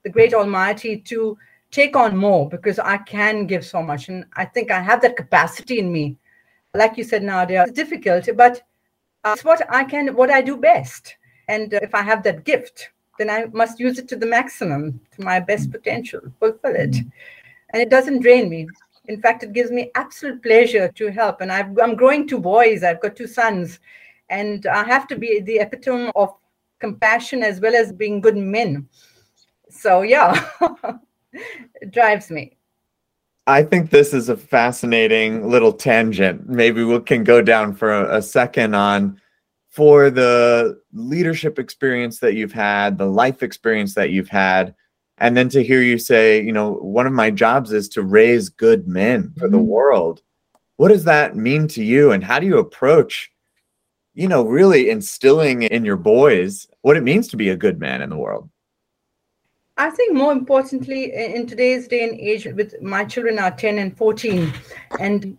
the 0.05 0.11
great 0.11 0.35
Almighty 0.35 0.99
to 0.99 1.37
take 1.71 1.97
on 1.97 2.17
more 2.17 2.49
because 2.49 2.79
I 2.79 2.99
can 2.99 3.47
give 3.47 3.65
so 3.65 3.83
much. 3.83 4.09
And 4.09 4.25
I 4.37 4.45
think 4.45 4.71
I 4.71 4.81
have 4.81 5.03
that 5.03 5.17
capacity 5.17 5.81
in 5.81 5.91
me 5.91 6.17
like 6.79 6.97
you 6.97 7.05
said, 7.05 7.23
Nadia, 7.23 7.65
it's 7.65 7.73
difficult, 7.73 8.29
but 8.37 8.63
uh, 9.25 9.33
it's 9.35 9.45
what 9.45 9.63
I 9.69 9.85
can, 9.85 10.15
what 10.15 10.31
I 10.31 10.41
do 10.41 10.57
best. 10.57 11.17
And 11.49 11.75
uh, 11.75 11.81
if 11.83 11.95
I 11.95 12.03
have 12.03 12.23
that 12.23 12.45
gift, 12.45 12.91
then 13.19 13.29
I 13.29 13.47
must 13.53 13.81
use 13.81 13.99
it 13.99 14.09
to 14.09 14.17
the 14.17 14.27
maximum, 14.27 15.01
to 15.17 15.25
my 15.25 15.41
best 15.41 15.71
potential, 15.73 16.21
fulfill 16.39 16.77
it. 16.77 16.97
And 17.71 17.83
it 17.83 17.91
doesn't 17.91 18.23
drain 18.23 18.49
me. 18.49 18.69
In 19.07 19.21
fact, 19.21 19.43
it 19.43 19.53
gives 19.53 19.71
me 19.71 19.91
absolute 19.95 20.43
pleasure 20.43 20.89
to 20.89 21.11
help. 21.11 21.41
And 21.41 21.51
i 21.51 21.61
am 21.61 21.97
growing 21.97 22.29
two 22.29 22.39
boys, 22.39 22.85
I've 22.85 23.01
got 23.01 23.17
two 23.17 23.27
sons, 23.27 23.81
and 24.31 24.67
I 24.67 24.85
have 24.85 25.09
to 25.09 25.17
be 25.17 25.41
the 25.41 25.59
epitome 25.59 26.13
of 26.15 26.35
compassion 26.79 27.43
as 27.43 27.61
well 27.61 27.75
as 27.75 27.93
being 27.93 28.21
good 28.21 28.37
men. 28.37 28.89
So, 29.71 30.03
yeah, 30.03 30.49
it 31.33 31.91
drives 31.91 32.31
me. 32.31 32.58
I 33.49 33.63
think 33.63 33.89
this 33.89 34.13
is 34.13 34.29
a 34.29 34.37
fascinating 34.37 35.49
little 35.49 35.73
tangent. 35.73 36.47
Maybe 36.47 36.85
we 36.85 37.01
can 37.01 37.25
go 37.25 37.41
down 37.41 37.75
for 37.75 37.91
a, 37.91 38.19
a, 38.19 38.23
second 38.23 38.75
on 38.75 39.19
for 39.71 40.11
the 40.11 40.79
leadership 40.93 41.59
experience 41.59 42.21
that 42.21 42.35
you've 42.35 42.53
had, 42.53 42.99
the 42.99 43.07
life 43.07 43.43
experience 43.43 43.95
that 43.95 44.11
you've 44.11 44.29
had, 44.29 44.75
and 45.17 45.35
then 45.35 45.49
to 45.49 45.65
hear 45.65 45.81
you 45.81 45.97
say, 45.97 46.43
you 46.43 46.53
know, 46.53 46.75
one 46.75 47.07
of 47.07 47.15
my 47.15 47.31
jobs 47.31 47.73
is 47.73 47.89
to 47.89 48.03
raise 48.03 48.51
good 48.51 48.87
men 48.87 49.33
for 49.39 49.49
the 49.49 49.57
mm-hmm. 49.57 49.67
world. 49.67 50.21
What 50.77 50.89
does 50.89 51.05
that 51.05 51.35
mean 51.35 51.69
to 51.69 51.83
you, 51.83 52.13
and 52.13 52.23
how 52.23 52.39
do 52.41 52.47
you 52.47 52.59
approach, 52.59 53.31
you 54.13 54.29
know, 54.29 54.45
really 54.45 54.91
instilling 54.91 55.63
in 55.63 55.87
your 55.87 55.97
boys 55.97 56.67
what 56.83 56.99
it 56.99 57.03
means 57.03 57.29
to 57.29 57.39
be 57.39 57.49
a 57.49 57.57
good 57.57 57.81
man 57.81 58.03
in 58.03 58.11
the 58.11 58.19
world? 58.19 58.51
I 59.79 59.91
think 59.91 60.13
more 60.13 60.33
importantly, 60.33 61.13
in 61.15 61.47
today's 61.47 61.87
day 61.87 62.03
and 62.03 62.19
age, 62.19 62.47
with 62.47 62.83
my 62.83 63.05
children 63.05 63.39
are 63.39 63.53
10 63.53 63.79
and 63.79 63.97
14, 63.97 64.53
and 64.99 65.39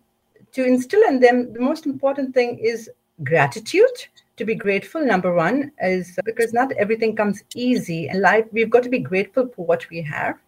to 0.53 0.63
instill 0.65 1.03
in 1.03 1.19
them, 1.19 1.51
the 1.51 1.59
most 1.59 1.85
important 1.85 2.33
thing 2.33 2.57
is 2.57 2.89
gratitude. 3.21 4.07
To 4.37 4.45
be 4.45 4.55
grateful, 4.55 5.05
number 5.05 5.33
one, 5.33 5.73
is 5.81 6.17
because 6.23 6.53
not 6.53 6.71
everything 6.73 7.17
comes 7.17 7.43
easy 7.53 8.07
in 8.07 8.21
life. 8.21 8.45
We've 8.53 8.69
got 8.69 8.83
to 8.83 8.89
be 8.89 8.99
grateful 8.99 9.49
for 9.53 9.65
what 9.65 9.85
we 9.89 10.01
have. 10.03 10.39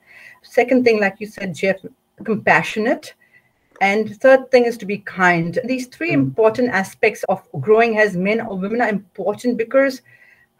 Second 0.41 0.85
thing, 0.85 1.01
like 1.01 1.17
you 1.19 1.27
said, 1.27 1.53
Jeff, 1.53 1.75
compassionate. 2.23 3.13
And 3.81 4.15
third 4.21 4.49
thing 4.51 4.63
is 4.63 4.77
to 4.77 4.85
be 4.85 4.99
kind. 4.99 5.59
These 5.65 5.87
three 5.87 6.11
mm. 6.11 6.19
important 6.27 6.69
aspects 6.69 7.23
of 7.23 7.45
growing 7.59 7.97
as 7.97 8.15
men 8.15 8.39
or 8.39 8.57
women 8.57 8.79
are 8.79 8.89
important 8.89 9.57
because 9.57 10.01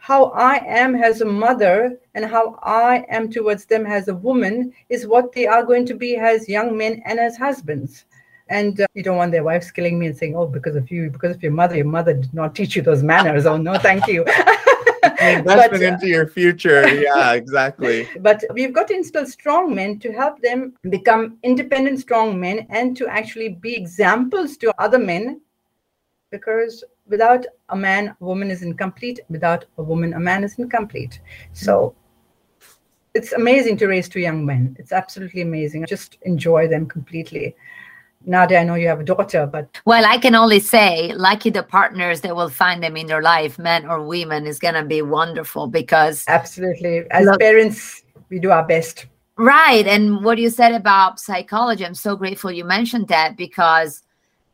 how 0.01 0.31
I 0.31 0.55
am 0.65 0.95
as 0.95 1.21
a 1.21 1.25
mother 1.25 1.95
and 2.15 2.25
how 2.25 2.57
I 2.63 3.05
am 3.07 3.29
towards 3.29 3.65
them 3.65 3.85
as 3.85 4.07
a 4.07 4.15
woman 4.15 4.73
is 4.89 5.05
what 5.05 5.31
they 5.31 5.45
are 5.45 5.63
going 5.63 5.85
to 5.85 5.93
be 5.93 6.15
as 6.15 6.49
young 6.49 6.75
men 6.75 7.03
and 7.05 7.19
as 7.19 7.37
husbands. 7.37 8.05
And 8.49 8.81
uh, 8.81 8.87
you 8.95 9.03
don't 9.03 9.17
want 9.17 9.31
their 9.31 9.43
wives 9.43 9.69
killing 9.69 9.99
me 9.99 10.07
and 10.07 10.17
saying, 10.17 10.35
"Oh, 10.35 10.47
because 10.47 10.75
of 10.75 10.89
you, 10.89 11.11
because 11.11 11.35
of 11.35 11.43
your 11.43 11.51
mother, 11.51 11.75
your 11.75 11.85
mother 11.85 12.15
did 12.15 12.33
not 12.33 12.55
teach 12.55 12.75
you 12.75 12.81
those 12.81 13.03
manners." 13.03 13.45
oh 13.45 13.57
no, 13.57 13.77
thank 13.77 14.07
you. 14.07 14.25
investment 15.21 15.71
but, 15.71 15.81
uh, 15.81 15.85
into 15.85 16.07
your 16.07 16.27
future. 16.27 16.87
Yeah, 16.89 17.33
exactly. 17.33 18.09
But 18.21 18.43
we've 18.53 18.73
got 18.73 18.87
to 18.87 18.95
instill 18.95 19.27
strong 19.27 19.75
men 19.75 19.99
to 19.99 20.11
help 20.11 20.41
them 20.41 20.73
become 20.89 21.37
independent, 21.43 21.99
strong 21.99 22.39
men, 22.39 22.65
and 22.71 22.97
to 22.97 23.07
actually 23.07 23.49
be 23.49 23.75
examples 23.75 24.57
to 24.57 24.73
other 24.81 24.99
men, 24.99 25.41
because 26.31 26.83
without 27.11 27.45
a 27.69 27.75
man, 27.75 28.15
a 28.19 28.25
woman 28.25 28.49
is 28.49 28.63
incomplete. 28.63 29.19
Without 29.29 29.65
a 29.77 29.83
woman, 29.83 30.13
a 30.13 30.19
man 30.19 30.43
is 30.43 30.57
incomplete. 30.57 31.19
So 31.53 31.93
it's 33.13 33.33
amazing 33.33 33.77
to 33.77 33.87
raise 33.87 34.09
two 34.09 34.21
young 34.21 34.45
men. 34.45 34.75
It's 34.79 34.91
absolutely 34.91 35.41
amazing. 35.41 35.83
I 35.83 35.85
just 35.85 36.17
enjoy 36.23 36.67
them 36.67 36.87
completely. 36.87 37.55
Nadia, 38.23 38.59
I 38.59 38.63
know 38.63 38.75
you 38.75 38.87
have 38.87 38.99
a 38.99 39.03
daughter, 39.03 39.47
but 39.47 39.81
well, 39.85 40.05
I 40.05 40.17
can 40.17 40.35
only 40.35 40.59
say, 40.59 41.11
lucky 41.15 41.49
the 41.49 41.63
partners 41.63 42.21
that 42.21 42.35
will 42.35 42.49
find 42.49 42.83
them 42.83 42.95
in 42.95 43.07
their 43.07 43.21
life, 43.21 43.57
men 43.57 43.85
or 43.87 44.05
women, 44.05 44.45
is 44.45 44.59
gonna 44.59 44.85
be 44.85 45.01
wonderful 45.01 45.67
because 45.67 46.23
absolutely, 46.27 47.03
as 47.09 47.25
look, 47.25 47.39
parents, 47.39 48.03
we 48.29 48.37
do 48.39 48.51
our 48.51 48.65
best. 48.65 49.07
Right, 49.37 49.87
and 49.87 50.23
what 50.23 50.37
you 50.37 50.51
said 50.51 50.73
about 50.73 51.19
psychology, 51.19 51.83
I'm 51.83 51.95
so 51.95 52.15
grateful 52.15 52.51
you 52.51 52.63
mentioned 52.63 53.07
that 53.07 53.37
because 53.37 54.03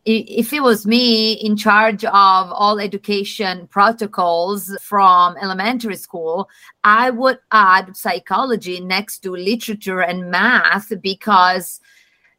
if 0.07 0.53
it 0.53 0.63
was 0.63 0.87
me 0.87 1.33
in 1.33 1.57
charge 1.57 2.05
of 2.05 2.13
all 2.13 2.79
education 2.79 3.67
protocols 3.67 4.75
from 4.81 5.35
elementary 5.41 5.97
school, 5.97 6.49
I 6.85 7.09
would 7.09 7.39
add 7.51 7.97
psychology 7.97 8.79
next 8.79 9.19
to 9.19 9.31
literature 9.31 10.01
and 10.01 10.31
math 10.31 10.93
because 11.01 11.81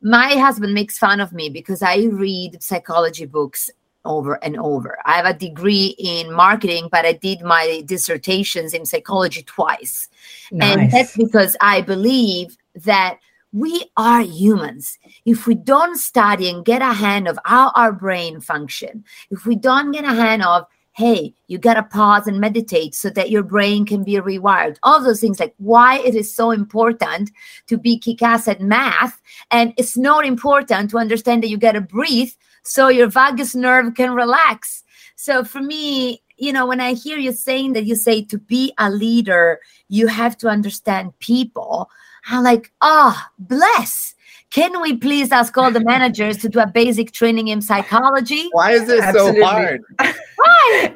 my 0.01 0.35
husband 0.37 0.73
makes 0.73 0.97
fun 0.97 1.21
of 1.21 1.35
me 1.35 1.51
because 1.51 1.83
I 1.83 2.05
read 2.05 2.63
psychology 2.63 3.27
books 3.27 3.71
over 4.07 4.43
and 4.43 4.57
over. 4.57 4.97
I 5.05 5.17
have 5.17 5.27
a 5.27 5.35
degree 5.35 5.95
in 5.99 6.33
marketing, 6.33 6.89
but 6.91 7.05
I 7.05 7.13
did 7.13 7.43
my 7.43 7.83
dissertations 7.85 8.73
in 8.73 8.87
psychology 8.87 9.43
twice. 9.43 10.09
Nice. 10.51 10.79
And 10.79 10.91
that's 10.91 11.17
because 11.17 11.55
I 11.61 11.83
believe 11.83 12.57
that 12.77 13.19
we 13.53 13.91
are 13.97 14.23
humans. 14.23 14.99
If 15.25 15.47
we 15.47 15.55
don't 15.55 15.97
study 15.97 16.51
and 16.51 16.65
get 16.65 16.83
a 16.83 16.93
hand 16.93 17.29
of 17.29 17.39
how 17.45 17.73
our 17.75 17.93
brain 17.93 18.41
function 18.41 19.05
if 19.31 19.47
we 19.47 19.57
don't 19.57 19.93
get 19.93 20.05
a 20.05 20.15
hand 20.15 20.43
of 20.43 20.67
hey 20.93 21.33
you 21.47 21.59
gotta 21.59 21.83
pause 21.83 22.27
and 22.27 22.41
meditate 22.41 22.95
so 22.95 23.09
that 23.11 23.31
your 23.31 23.43
brain 23.43 23.87
can 23.87 24.05
be 24.05 24.15
rewired. 24.15 24.77
All 24.83 25.03
those 25.03 25.21
things 25.21 25.41
like 25.41 25.55
why 25.59 25.99
it 26.01 26.15
is 26.15 26.35
so 26.35 26.51
important 26.51 27.31
to 27.69 27.79
be 27.79 27.99
kick-ass 27.99 28.49
at 28.49 28.61
math 28.61 29.21
and 29.51 29.73
it's 29.77 29.97
not 29.97 30.27
important 30.27 30.91
to 30.91 30.99
understand 30.99 31.43
that 31.43 31.49
you 31.49 31.57
gotta 31.57 31.81
breathe 31.81 32.33
so 32.65 32.89
your 32.89 33.09
vagus 33.09 33.55
nerve 33.55 33.95
can 33.95 34.13
relax. 34.13 34.85
So 35.17 35.43
for 35.45 35.63
me 35.63 36.23
you 36.37 36.53
know 36.53 36.67
when 36.67 36.81
i 36.81 36.93
hear 36.93 37.19
you 37.19 37.33
saying 37.33 37.73
that 37.73 37.85
you 37.85 37.97
say 37.97 38.23
to 38.23 38.39
be 38.39 38.73
a 38.79 38.91
leader 38.91 39.59
you 39.89 40.07
have 40.07 40.37
to 40.37 40.49
understand 40.49 41.19
people 41.19 41.91
I'm 42.27 42.43
like, 42.43 42.73
ah, 42.83 43.31
oh, 43.31 43.33
bless. 43.39 44.15
Can 44.51 44.81
we 44.81 44.97
please 44.97 45.31
ask 45.31 45.57
all 45.59 45.71
the 45.71 45.81
managers 45.81 46.39
to 46.39 46.49
do 46.49 46.59
a 46.61 46.67
basic 46.67 47.13
training 47.13 47.49
in 47.49 47.61
psychology? 47.61 48.49
Why 48.53 48.73
is 48.73 48.87
this 48.87 49.03
Absolutely. 49.03 49.41
so 49.41 49.47
hard? 49.47 49.83
Why? 49.99 50.95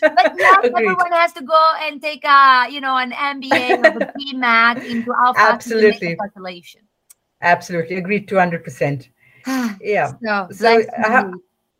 but 0.00 0.36
now 0.36 0.60
everyone 0.64 1.12
has 1.12 1.32
to 1.32 1.42
go 1.42 1.72
and 1.82 2.02
take 2.02 2.24
a, 2.24 2.66
you 2.70 2.82
know, 2.82 2.98
an 2.98 3.12
MBA 3.12 3.78
or 3.78 4.02
a 4.02 4.12
BMAT 4.18 4.84
into 4.84 5.14
alpha 5.18 5.40
Absolutely. 5.40 6.16
calculation. 6.16 6.82
Absolutely. 7.40 7.96
Agreed 7.96 8.28
200%. 8.28 9.08
yeah. 9.80 10.12
So, 10.22 10.48
so 10.50 10.84
I, 10.98 11.32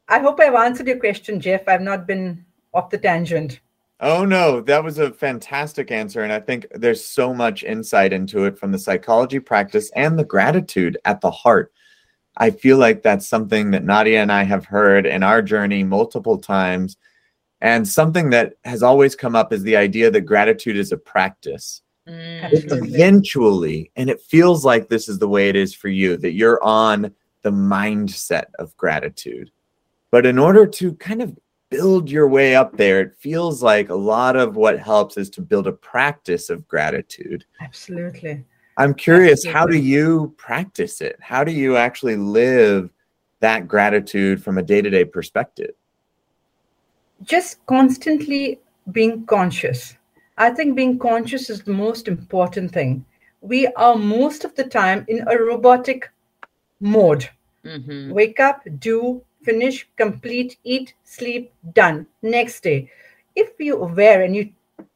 I 0.08 0.18
hope 0.20 0.40
I've 0.40 0.54
answered 0.54 0.87
your 0.87 0.98
question, 0.98 1.40
Jeff. 1.40 1.68
I've 1.68 1.82
not 1.82 2.06
been 2.06 2.44
off 2.72 2.88
the 2.88 2.98
tangent. 2.98 3.60
Oh 4.00 4.24
no, 4.24 4.60
that 4.60 4.84
was 4.84 4.98
a 4.98 5.12
fantastic 5.12 5.90
answer. 5.90 6.22
And 6.22 6.32
I 6.32 6.38
think 6.40 6.66
there's 6.72 7.04
so 7.04 7.34
much 7.34 7.64
insight 7.64 8.12
into 8.12 8.44
it 8.44 8.58
from 8.58 8.70
the 8.70 8.78
psychology 8.78 9.40
practice 9.40 9.90
and 9.96 10.18
the 10.18 10.24
gratitude 10.24 10.98
at 11.04 11.20
the 11.20 11.30
heart. 11.30 11.72
I 12.36 12.50
feel 12.50 12.78
like 12.78 13.02
that's 13.02 13.26
something 13.26 13.72
that 13.72 13.84
Nadia 13.84 14.22
and 14.22 14.30
I 14.30 14.44
have 14.44 14.64
heard 14.64 15.04
in 15.06 15.24
our 15.24 15.42
journey 15.42 15.82
multiple 15.82 16.38
times. 16.38 16.96
And 17.60 17.86
something 17.86 18.30
that 18.30 18.54
has 18.64 18.84
always 18.84 19.16
come 19.16 19.34
up 19.34 19.52
is 19.52 19.64
the 19.64 19.76
idea 19.76 20.12
that 20.12 20.20
gratitude 20.20 20.76
is 20.76 20.92
a 20.92 20.96
practice. 20.96 21.82
Mm, 22.08 22.48
eventually, 22.72 23.90
and 23.96 24.08
it 24.08 24.22
feels 24.22 24.64
like 24.64 24.88
this 24.88 25.08
is 25.08 25.18
the 25.18 25.28
way 25.28 25.48
it 25.48 25.56
is 25.56 25.74
for 25.74 25.88
you, 25.88 26.16
that 26.18 26.32
you're 26.32 26.62
on 26.62 27.12
the 27.42 27.50
mindset 27.50 28.46
of 28.58 28.74
gratitude. 28.76 29.50
But 30.10 30.24
in 30.24 30.38
order 30.38 30.66
to 30.66 30.94
kind 30.94 31.20
of 31.20 31.36
build 31.70 32.10
your 32.10 32.28
way 32.28 32.56
up 32.56 32.76
there, 32.76 33.00
it 33.00 33.14
feels 33.14 33.62
like 33.62 33.88
a 33.88 33.94
lot 33.94 34.37
of 34.37 34.56
what 34.56 34.78
helps 34.78 35.16
is 35.16 35.30
to 35.30 35.40
build 35.40 35.66
a 35.66 35.72
practice 35.72 36.50
of 36.50 36.66
gratitude. 36.68 37.44
Absolutely. 37.60 38.44
I'm 38.76 38.94
curious, 38.94 39.44
Absolutely. 39.44 39.58
how 39.58 39.66
do 39.66 39.76
you 39.76 40.34
practice 40.37 41.00
it? 41.00 41.18
How 41.20 41.44
do 41.44 41.52
you 41.52 41.76
actually 41.76 42.16
live 42.16 42.90
that 43.40 43.68
gratitude 43.68 44.42
from 44.42 44.58
a 44.58 44.62
day 44.62 44.80
to 44.80 44.90
day 44.90 45.04
perspective? 45.04 45.70
Just 47.22 47.64
constantly 47.66 48.60
being 48.92 49.26
conscious. 49.26 49.96
I 50.37 50.50
think 50.50 50.76
being 50.76 50.98
conscious 50.98 51.50
is 51.50 51.62
the 51.62 51.72
most 51.72 52.06
important 52.06 52.72
thing. 52.72 53.04
We 53.40 53.66
are 53.66 53.96
most 53.96 54.44
of 54.44 54.54
the 54.54 54.64
time 54.64 55.04
in 55.08 55.26
a 55.28 55.37
robotic 55.37 56.10
mode. 56.81 57.28
Mm-hmm. 57.64 58.12
Wake 58.12 58.38
up, 58.38 58.62
do, 58.78 59.22
finish, 59.48 59.88
complete, 59.96 60.58
eat, 60.64 60.92
sleep, 61.04 61.50
done. 61.72 62.06
Next 62.20 62.62
day. 62.62 62.90
If 63.34 63.48
you're 63.58 63.82
aware 63.82 64.22
and 64.22 64.37
you 64.37 64.50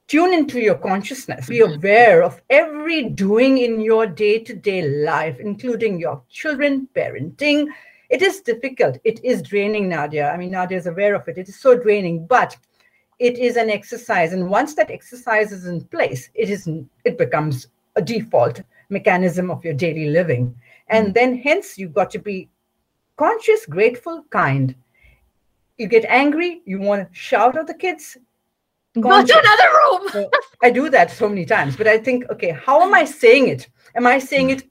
tune 0.09 0.35
into 0.35 0.61
your 0.61 0.75
consciousness, 0.75 1.49
be 1.49 1.61
mm-hmm. 1.61 1.77
aware 1.77 2.23
of 2.23 2.43
every 2.51 3.05
doing 3.09 3.57
in 3.57 3.81
your 3.81 4.07
day 4.07 4.39
to 4.41 4.55
day 4.55 4.83
life, 5.05 5.41
including 5.41 5.99
your 5.99 6.23
children, 6.29 6.87
parenting. 6.95 7.69
It 8.11 8.21
is 8.21 8.43
difficult. 8.43 8.99
It 9.05 9.25
is 9.25 9.41
draining, 9.41 9.89
Nadia. 9.89 10.31
I 10.31 10.37
mean, 10.37 10.51
Nadia 10.51 10.77
is 10.77 10.87
aware 10.87 11.15
of 11.15 11.27
it. 11.29 11.39
It 11.39 11.49
is 11.49 11.59
so 11.59 11.75
draining, 11.75 12.27
but 12.27 12.55
it 13.19 13.39
is 13.39 13.57
an 13.57 13.71
exercise. 13.71 14.35
And 14.35 14.51
once 14.51 14.75
that 14.75 14.91
exercise 14.91 15.51
is 15.51 15.65
in 15.65 15.83
place, 15.85 16.29
it 16.35 16.51
is 16.51 16.69
it 17.05 17.17
becomes 17.17 17.69
a 17.97 18.03
default 18.03 18.61
mechanism 18.91 19.51
of 19.51 19.65
your 19.65 19.75
daily 19.75 20.11
living. 20.11 20.55
And 20.89 21.09
mm. 21.09 21.15
then 21.15 21.39
hence 21.39 21.79
you've 21.79 21.95
got 21.95 22.11
to 22.11 22.19
be 22.19 22.51
conscious, 23.17 23.67
grateful, 23.67 24.25
kind. 24.31 24.75
You 25.79 25.87
get 25.87 26.05
angry, 26.07 26.63
you 26.65 26.81
want 26.81 27.09
to 27.09 27.15
shout 27.15 27.57
at 27.57 27.67
the 27.67 27.75
kids. 27.75 28.17
Conscious. 28.95 29.35
Go 29.35 29.41
to 29.41 29.47
another 29.47 29.71
room. 29.79 30.09
so 30.13 30.31
I 30.63 30.71
do 30.71 30.91
that 30.91 31.11
so 31.11 31.29
many 31.29 31.45
times, 31.45 31.77
but 31.77 31.87
I 31.87 31.99
think, 31.99 32.29
okay, 32.31 32.51
how 32.51 32.83
am 32.83 32.95
I 32.95 33.05
saying 33.05 33.49
it? 33.49 33.69
Am 33.95 34.07
I 34.07 34.19
saying 34.19 34.51
it 34.51 34.65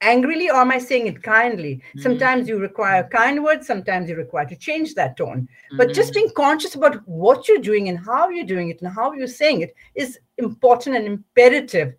angrily 0.00 0.48
or 0.50 0.56
am 0.56 0.70
I 0.70 0.78
saying 0.78 1.06
it 1.06 1.22
kindly? 1.22 1.76
Mm-hmm. 1.76 2.00
Sometimes 2.00 2.48
you 2.48 2.58
require 2.58 3.08
kind 3.08 3.44
words, 3.44 3.66
sometimes 3.66 4.08
you 4.08 4.16
require 4.16 4.46
to 4.46 4.56
change 4.56 4.94
that 4.94 5.16
tone. 5.16 5.42
Mm-hmm. 5.42 5.76
But 5.76 5.92
just 5.92 6.14
being 6.14 6.30
conscious 6.36 6.74
about 6.74 7.06
what 7.06 7.48
you're 7.48 7.58
doing 7.58 7.88
and 7.88 7.98
how 7.98 8.28
you're 8.28 8.46
doing 8.46 8.70
it 8.70 8.80
and 8.82 8.92
how 8.92 9.12
you're 9.12 9.26
saying 9.26 9.60
it 9.60 9.74
is 9.94 10.18
important 10.38 10.96
and 10.96 11.06
imperative 11.06 11.94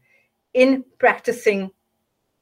in 0.53 0.83
practicing 0.99 1.71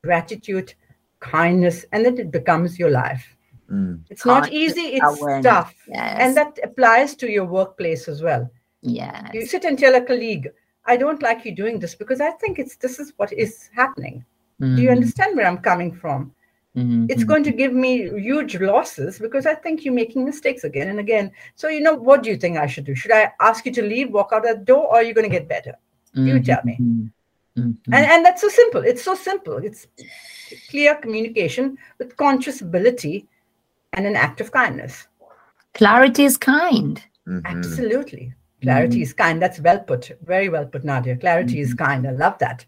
gratitude, 0.03 0.73
kindness, 1.19 1.85
and 1.91 2.05
then 2.05 2.17
it 2.17 2.31
becomes 2.31 2.79
your 2.79 2.89
life. 2.89 3.35
Mm. 3.71 4.03
It's 4.09 4.25
not 4.25 4.51
easy, 4.51 4.97
it's 4.97 5.19
awareness. 5.19 5.45
tough. 5.45 5.75
Yes. 5.87 6.17
And 6.19 6.37
that 6.37 6.59
applies 6.63 7.15
to 7.17 7.29
your 7.29 7.45
workplace 7.45 8.07
as 8.07 8.21
well. 8.21 8.49
Yeah. 8.81 9.29
You 9.33 9.45
sit 9.45 9.65
and 9.65 9.77
tell 9.77 9.95
a 9.95 10.01
colleague, 10.01 10.49
I 10.85 10.97
don't 10.97 11.21
like 11.21 11.45
you 11.45 11.55
doing 11.55 11.79
this 11.79 11.95
because 11.95 12.21
I 12.21 12.31
think 12.31 12.57
it's 12.57 12.75
this 12.77 12.99
is 12.99 13.13
what 13.17 13.31
is 13.33 13.69
happening. 13.75 14.25
Mm. 14.61 14.75
Do 14.75 14.81
you 14.81 14.89
mm. 14.89 14.93
understand 14.93 15.35
where 15.35 15.47
I'm 15.47 15.59
coming 15.59 15.93
from? 15.93 16.33
Mm-hmm. 16.75 17.07
It's 17.09 17.23
going 17.23 17.43
to 17.43 17.51
give 17.51 17.73
me 17.73 18.09
huge 18.09 18.59
losses 18.59 19.19
because 19.19 19.45
I 19.45 19.55
think 19.55 19.83
you're 19.83 19.93
making 19.93 20.23
mistakes 20.23 20.63
again 20.63 20.89
and 20.89 20.99
again. 20.99 21.31
So, 21.55 21.67
you 21.67 21.81
know, 21.81 21.95
what 21.95 22.23
do 22.23 22.29
you 22.29 22.37
think 22.37 22.57
I 22.57 22.67
should 22.67 22.85
do? 22.85 22.95
Should 22.95 23.11
I 23.11 23.31
ask 23.39 23.65
you 23.65 23.71
to 23.73 23.81
leave, 23.81 24.11
walk 24.11 24.29
out 24.31 24.43
that 24.43 24.65
door, 24.65 24.85
or 24.85 24.95
are 24.97 25.03
you 25.03 25.13
going 25.13 25.29
to 25.29 25.35
get 25.35 25.47
better? 25.47 25.75
Mm-hmm. 26.15 26.27
You 26.27 26.43
tell 26.43 26.61
me. 26.63 26.77
Mm-hmm. 26.79 27.93
And, 27.93 28.05
and 28.05 28.23
that's 28.23 28.41
so 28.41 28.49
simple. 28.49 28.81
It's 28.81 29.03
so 29.03 29.15
simple. 29.15 29.57
It's 29.57 29.87
clear 30.69 30.95
communication 30.95 31.77
with 31.97 32.15
conscious 32.17 32.61
ability 32.61 33.27
and 33.99 34.07
an 34.07 34.15
act 34.15 34.39
of 34.39 34.53
kindness. 34.53 35.07
Clarity 35.73 36.23
is 36.23 36.37
kind. 36.37 37.03
Mm-hmm. 37.27 37.45
Absolutely. 37.45 38.33
Clarity 38.61 38.95
mm-hmm. 38.95 39.03
is 39.03 39.13
kind. 39.13 39.41
That's 39.41 39.59
well 39.59 39.79
put. 39.79 40.11
Very 40.23 40.47
well 40.47 40.65
put, 40.65 40.85
Nadia. 40.85 41.17
Clarity 41.17 41.55
mm-hmm. 41.55 41.63
is 41.63 41.73
kind. 41.73 42.07
I 42.07 42.11
love 42.11 42.37
that. 42.39 42.65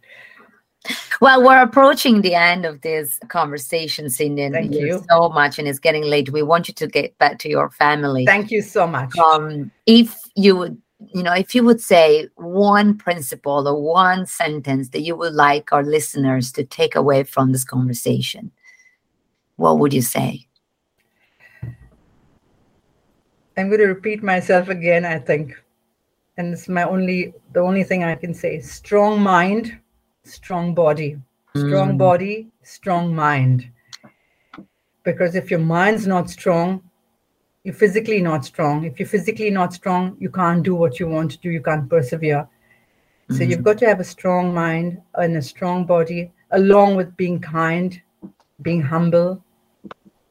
Well, 1.21 1.41
we're 1.41 1.61
approaching 1.61 2.21
the 2.21 2.35
end 2.35 2.65
of 2.65 2.81
this 2.81 3.17
conversation, 3.29 4.09
Cindy. 4.09 4.49
Thank 4.49 4.73
you 4.73 5.01
so 5.09 5.29
much, 5.29 5.57
and 5.57 5.69
it's 5.69 5.79
getting 5.79 6.03
late. 6.03 6.31
We 6.31 6.43
want 6.43 6.67
you 6.67 6.73
to 6.73 6.87
get 6.87 7.17
back 7.17 7.39
to 7.39 7.49
your 7.49 7.69
family. 7.69 8.25
Thank 8.25 8.51
you 8.51 8.61
so 8.61 8.87
much. 8.87 9.17
Um, 9.17 9.71
if 9.85 10.19
you 10.35 10.57
would, 10.57 10.81
you 11.13 11.23
know, 11.23 11.33
if 11.33 11.55
you 11.55 11.63
would 11.63 11.79
say 11.79 12.27
one 12.35 12.97
principle 12.97 13.67
or 13.67 13.81
one 13.81 14.25
sentence 14.25 14.89
that 14.89 15.01
you 15.01 15.15
would 15.15 15.33
like 15.33 15.71
our 15.71 15.83
listeners 15.83 16.51
to 16.53 16.65
take 16.65 16.95
away 16.95 17.23
from 17.23 17.51
this 17.51 17.63
conversation, 17.63 18.51
what 19.55 19.77
would 19.79 19.93
you 19.93 20.01
say? 20.01 20.47
I'm 23.57 23.67
going 23.67 23.79
to 23.79 23.87
repeat 23.87 24.23
myself 24.23 24.69
again, 24.69 25.05
I 25.05 25.19
think. 25.19 25.53
And 26.37 26.53
it's 26.53 26.69
my 26.69 26.83
only, 26.83 27.33
the 27.53 27.59
only 27.59 27.83
thing 27.83 28.03
I 28.03 28.15
can 28.15 28.33
say 28.33 28.59
strong 28.59 29.21
mind, 29.21 29.79
strong 30.23 30.73
body. 30.73 31.19
Strong 31.53 31.95
mm. 31.95 31.97
body, 31.97 32.47
strong 32.63 33.13
mind. 33.13 33.69
Because 35.03 35.35
if 35.35 35.51
your 35.51 35.59
mind's 35.59 36.07
not 36.07 36.29
strong, 36.29 36.81
you're 37.65 37.73
physically 37.73 38.21
not 38.21 38.45
strong. 38.45 38.85
If 38.85 38.99
you're 38.99 39.07
physically 39.07 39.49
not 39.49 39.73
strong, 39.73 40.15
you 40.17 40.29
can't 40.29 40.63
do 40.63 40.75
what 40.75 40.97
you 40.97 41.09
want 41.09 41.31
to 41.31 41.37
do, 41.39 41.49
you 41.49 41.61
can't 41.61 41.89
persevere. 41.89 42.47
So 43.31 43.39
mm. 43.39 43.49
you've 43.49 43.63
got 43.63 43.79
to 43.79 43.85
have 43.85 43.99
a 43.99 44.05
strong 44.05 44.53
mind 44.53 45.01
and 45.15 45.35
a 45.35 45.41
strong 45.41 45.85
body, 45.85 46.31
along 46.51 46.95
with 46.95 47.17
being 47.17 47.41
kind, 47.41 48.01
being 48.61 48.81
humble. 48.81 49.43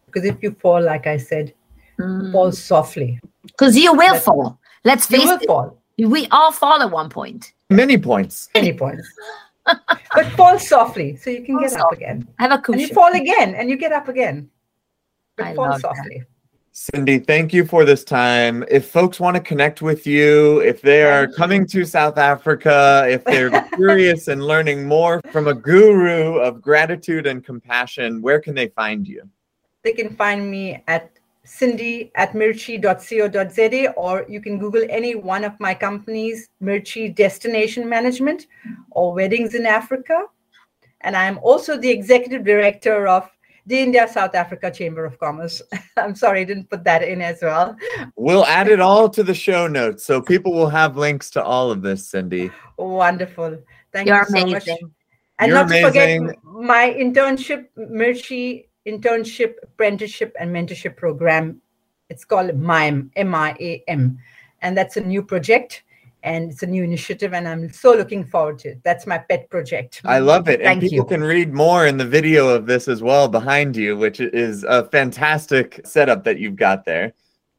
Because 0.07 0.25
if 0.25 0.43
you 0.43 0.57
fall, 0.59 0.83
like 0.83 1.07
I 1.07 1.19
said, 1.19 1.53
mm. 2.01 2.33
fall 2.33 2.53
softly. 2.53 3.21
Because 3.43 3.77
you 3.77 3.93
will 3.95 4.17
fall. 4.17 4.59
Let's 4.85 5.07
face 5.07 5.29
it. 5.29 5.47
Fall. 5.47 5.77
We 5.99 6.27
all 6.31 6.53
fall 6.53 6.81
at 6.81 6.91
one 6.91 7.11
point. 7.11 7.53
Many 7.69 7.99
points. 7.99 8.49
Many 8.55 8.73
points. 8.73 9.07
but 9.65 10.27
fall 10.37 10.59
softly 10.59 11.17
so 11.17 11.31
you 11.31 11.43
can 11.43 11.57
fall 11.57 11.63
get 11.63 11.71
soft. 11.73 11.85
up 11.85 11.93
again. 11.93 12.29
I 12.39 12.43
have 12.45 12.53
a 12.53 12.59
cushion. 12.59 12.81
And 12.81 12.89
you 12.89 12.95
fall 12.95 13.13
again 13.13 13.55
and 13.55 13.69
you 13.69 13.77
get 13.77 13.93
up 13.93 14.09
again. 14.09 14.51
But 15.37 15.47
I 15.47 15.55
fall 15.55 15.71
love 15.71 15.83
that. 15.83 15.97
softly. 15.97 16.25
Cindy, 16.73 17.19
thank 17.19 17.53
you 17.53 17.65
for 17.65 17.85
this 17.85 18.05
time. 18.05 18.65
If 18.71 18.89
folks 18.89 19.21
want 19.21 19.37
to 19.37 19.43
connect 19.43 19.83
with 19.83 20.07
you, 20.07 20.61
if 20.61 20.81
they 20.81 21.03
are 21.03 21.27
coming 21.27 21.67
to 21.67 21.85
South 21.85 22.17
Africa, 22.17 23.07
if 23.09 23.25
they're 23.25 23.51
curious 23.75 24.29
and 24.29 24.43
learning 24.43 24.87
more 24.87 25.21
from 25.31 25.49
a 25.49 25.55
guru 25.55 26.39
of 26.39 26.63
gratitude 26.63 27.27
and 27.27 27.45
compassion, 27.45 28.23
where 28.23 28.41
can 28.41 28.55
they 28.55 28.69
find 28.69 29.07
you? 29.07 29.29
They 29.83 29.93
can 29.93 30.17
find 30.17 30.51
me 30.51 30.83
at 30.87 31.11
cindy 31.45 32.11
at 32.15 32.33
mirchee.co.za 32.33 33.93
or 33.93 34.27
you 34.29 34.41
can 34.41 34.59
Google 34.59 34.85
any 34.89 35.15
one 35.15 35.45
of 35.45 35.59
my 35.59 35.75
companies, 35.75 36.49
Mirchee 36.63 37.15
Destination 37.15 37.89
Management 37.89 38.47
or 38.91 39.15
Weddings 39.15 39.55
in 39.55 39.67
Africa. 39.67 40.25
And 41.03 41.17
I'm 41.17 41.39
also 41.39 41.77
the 41.77 41.89
executive 41.89 42.45
director 42.45 43.09
of 43.09 43.31
the 43.67 43.79
India 43.79 44.07
South 44.09 44.35
Africa 44.35 44.71
Chamber 44.71 45.05
of 45.05 45.19
Commerce. 45.19 45.63
I'm 45.97 46.15
sorry, 46.15 46.41
I 46.41 46.45
didn't 46.45 46.69
put 46.69 46.85
that 46.85 47.03
in 47.03 47.23
as 47.23 47.39
well. 47.43 47.77
We'll 48.17 48.47
add 48.47 48.69
it 48.69 48.81
all 48.81 49.09
to 49.11 49.23
the 49.23 49.35
show 49.35 49.67
notes 49.67 50.05
so 50.05 50.21
people 50.21 50.53
will 50.53 50.69
have 50.69 50.97
links 50.97 51.31
to 51.31 51.43
all 51.43 51.71
of 51.71 51.83
this, 51.83 52.09
Cindy. 52.09 52.51
Wonderful. 52.77 53.63
Thank 53.93 54.09
You're 54.09 54.27
you 54.29 54.41
so 54.41 54.47
much. 54.47 54.69
And 55.39 55.49
You're 55.49 55.59
not 55.59 55.69
to 55.69 55.83
forget 55.83 56.19
amazing. 56.19 56.37
my 56.45 56.95
internship, 56.99 57.67
Mirchee 57.79 58.67
internship, 58.87 59.55
apprenticeship, 59.63 60.35
and 60.39 60.51
mentorship 60.51 60.97
program. 60.97 61.61
It's 62.09 62.25
called 62.25 62.51
MIAM, 62.59 63.11
M 63.17 63.35
I 63.35 63.57
A 63.61 63.85
M. 63.89 64.19
And 64.63 64.77
that's 64.77 64.97
a 64.97 65.01
new 65.01 65.23
project 65.23 65.85
and 66.23 66.51
it's 66.51 66.63
a 66.63 66.67
new 66.67 66.85
initiative. 66.85 67.33
And 67.33 67.49
I'm 67.49 67.73
so 67.73 67.95
looking 67.95 68.25
forward 68.25 68.59
to 68.61 68.71
it. 68.71 68.81
That's 68.83 69.07
my 69.07 69.19
pet 69.19 69.49
project. 69.49 70.03
I 70.05 70.19
love 70.19 70.49
it. 70.49 70.61
And 70.61 70.81
Thank 70.81 70.83
people 70.83 70.97
you. 70.97 71.05
can 71.05 71.23
read 71.23 71.53
more 71.53 71.87
in 71.87 71.97
the 71.97 72.05
video 72.05 72.49
of 72.49 72.67
this 72.67 72.89
as 72.89 73.03
well 73.03 73.29
behind 73.29 73.77
you, 73.77 73.97
which 73.97 74.21
is 74.21 74.65
a 74.65 74.85
fantastic 74.89 75.81
setup 75.85 76.25
that 76.25 76.39
you've 76.39 76.57
got 76.57 76.85
there. 76.85 77.15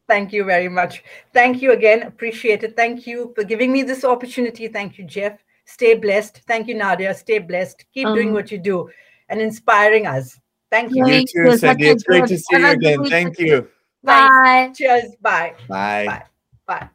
Thank 0.07 0.33
you 0.33 0.43
very 0.43 0.67
much. 0.67 1.03
Thank 1.33 1.61
you 1.61 1.71
again. 1.71 2.03
Appreciate 2.03 2.63
it. 2.63 2.75
Thank 2.75 3.07
you 3.07 3.31
for 3.33 3.43
giving 3.43 3.71
me 3.71 3.81
this 3.81 4.03
opportunity. 4.03 4.67
Thank 4.67 4.97
you, 4.97 5.05
Jeff. 5.05 5.39
Stay 5.65 5.93
blessed. 5.95 6.41
Thank 6.47 6.67
you, 6.67 6.75
Nadia. 6.75 7.13
Stay 7.13 7.39
blessed. 7.39 7.85
Keep 7.93 8.07
doing 8.09 8.29
Um, 8.29 8.33
what 8.33 8.51
you 8.51 8.57
do 8.57 8.89
and 9.29 9.39
inspiring 9.39 10.05
us. 10.05 10.37
Thank 10.71 10.95
you. 10.95 11.05
Yeah. 11.05 11.13
You 11.13 11.13
Thank 11.17 11.31
too, 11.31 11.43
you. 11.43 11.57
Cindy. 11.57 11.87
It's 11.89 12.03
great 12.03 12.27
to 12.27 12.37
see 12.37 12.45
you 12.51 12.61
have 12.61 12.77
a 12.77 12.79
good 12.79 12.99
again. 12.99 13.09
Thank 13.09 13.39
you. 13.39 13.67
Bye. 14.03 14.71
Cheers. 14.75 15.15
Bye. 15.21 15.53
Bye. 15.67 16.05
Bye. 16.07 16.23
Bye. 16.65 16.89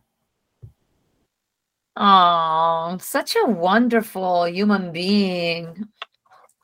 Oh, 1.99 2.99
such 3.01 3.37
a 3.37 3.47
wonderful 3.49 4.47
human 4.49 4.93
being. 4.93 5.87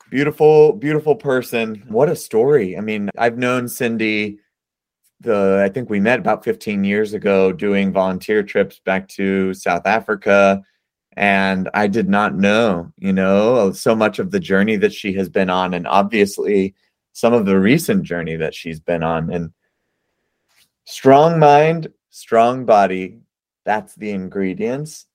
Beautiful, 0.09 0.73
beautiful 0.73 1.15
person. 1.15 1.83
What 1.87 2.09
a 2.09 2.15
story. 2.15 2.77
I 2.77 2.81
mean, 2.81 3.09
I've 3.17 3.37
known 3.37 3.67
Cindy 3.67 4.39
the 5.23 5.61
I 5.63 5.69
think 5.69 5.89
we 5.89 5.99
met 5.99 6.19
about 6.19 6.43
15 6.43 6.83
years 6.83 7.13
ago 7.13 7.51
doing 7.51 7.91
volunteer 7.91 8.43
trips 8.43 8.79
back 8.79 9.07
to 9.09 9.53
South 9.53 9.87
Africa 9.87 10.61
and 11.15 11.69
I 11.73 11.87
did 11.87 12.09
not 12.09 12.35
know, 12.35 12.91
you 12.97 13.13
know, 13.13 13.71
so 13.71 13.95
much 13.95 14.19
of 14.19 14.31
the 14.31 14.39
journey 14.39 14.75
that 14.77 14.93
she 14.93 15.13
has 15.13 15.29
been 15.29 15.49
on 15.49 15.73
and 15.73 15.87
obviously 15.87 16.75
some 17.13 17.33
of 17.33 17.45
the 17.45 17.59
recent 17.59 18.03
journey 18.03 18.35
that 18.35 18.53
she's 18.53 18.79
been 18.79 19.03
on 19.03 19.31
and 19.31 19.51
strong 20.85 21.39
mind, 21.39 21.87
strong 22.09 22.65
body, 22.65 23.19
that's 23.65 23.95
the 23.95 24.11
ingredients. 24.11 25.05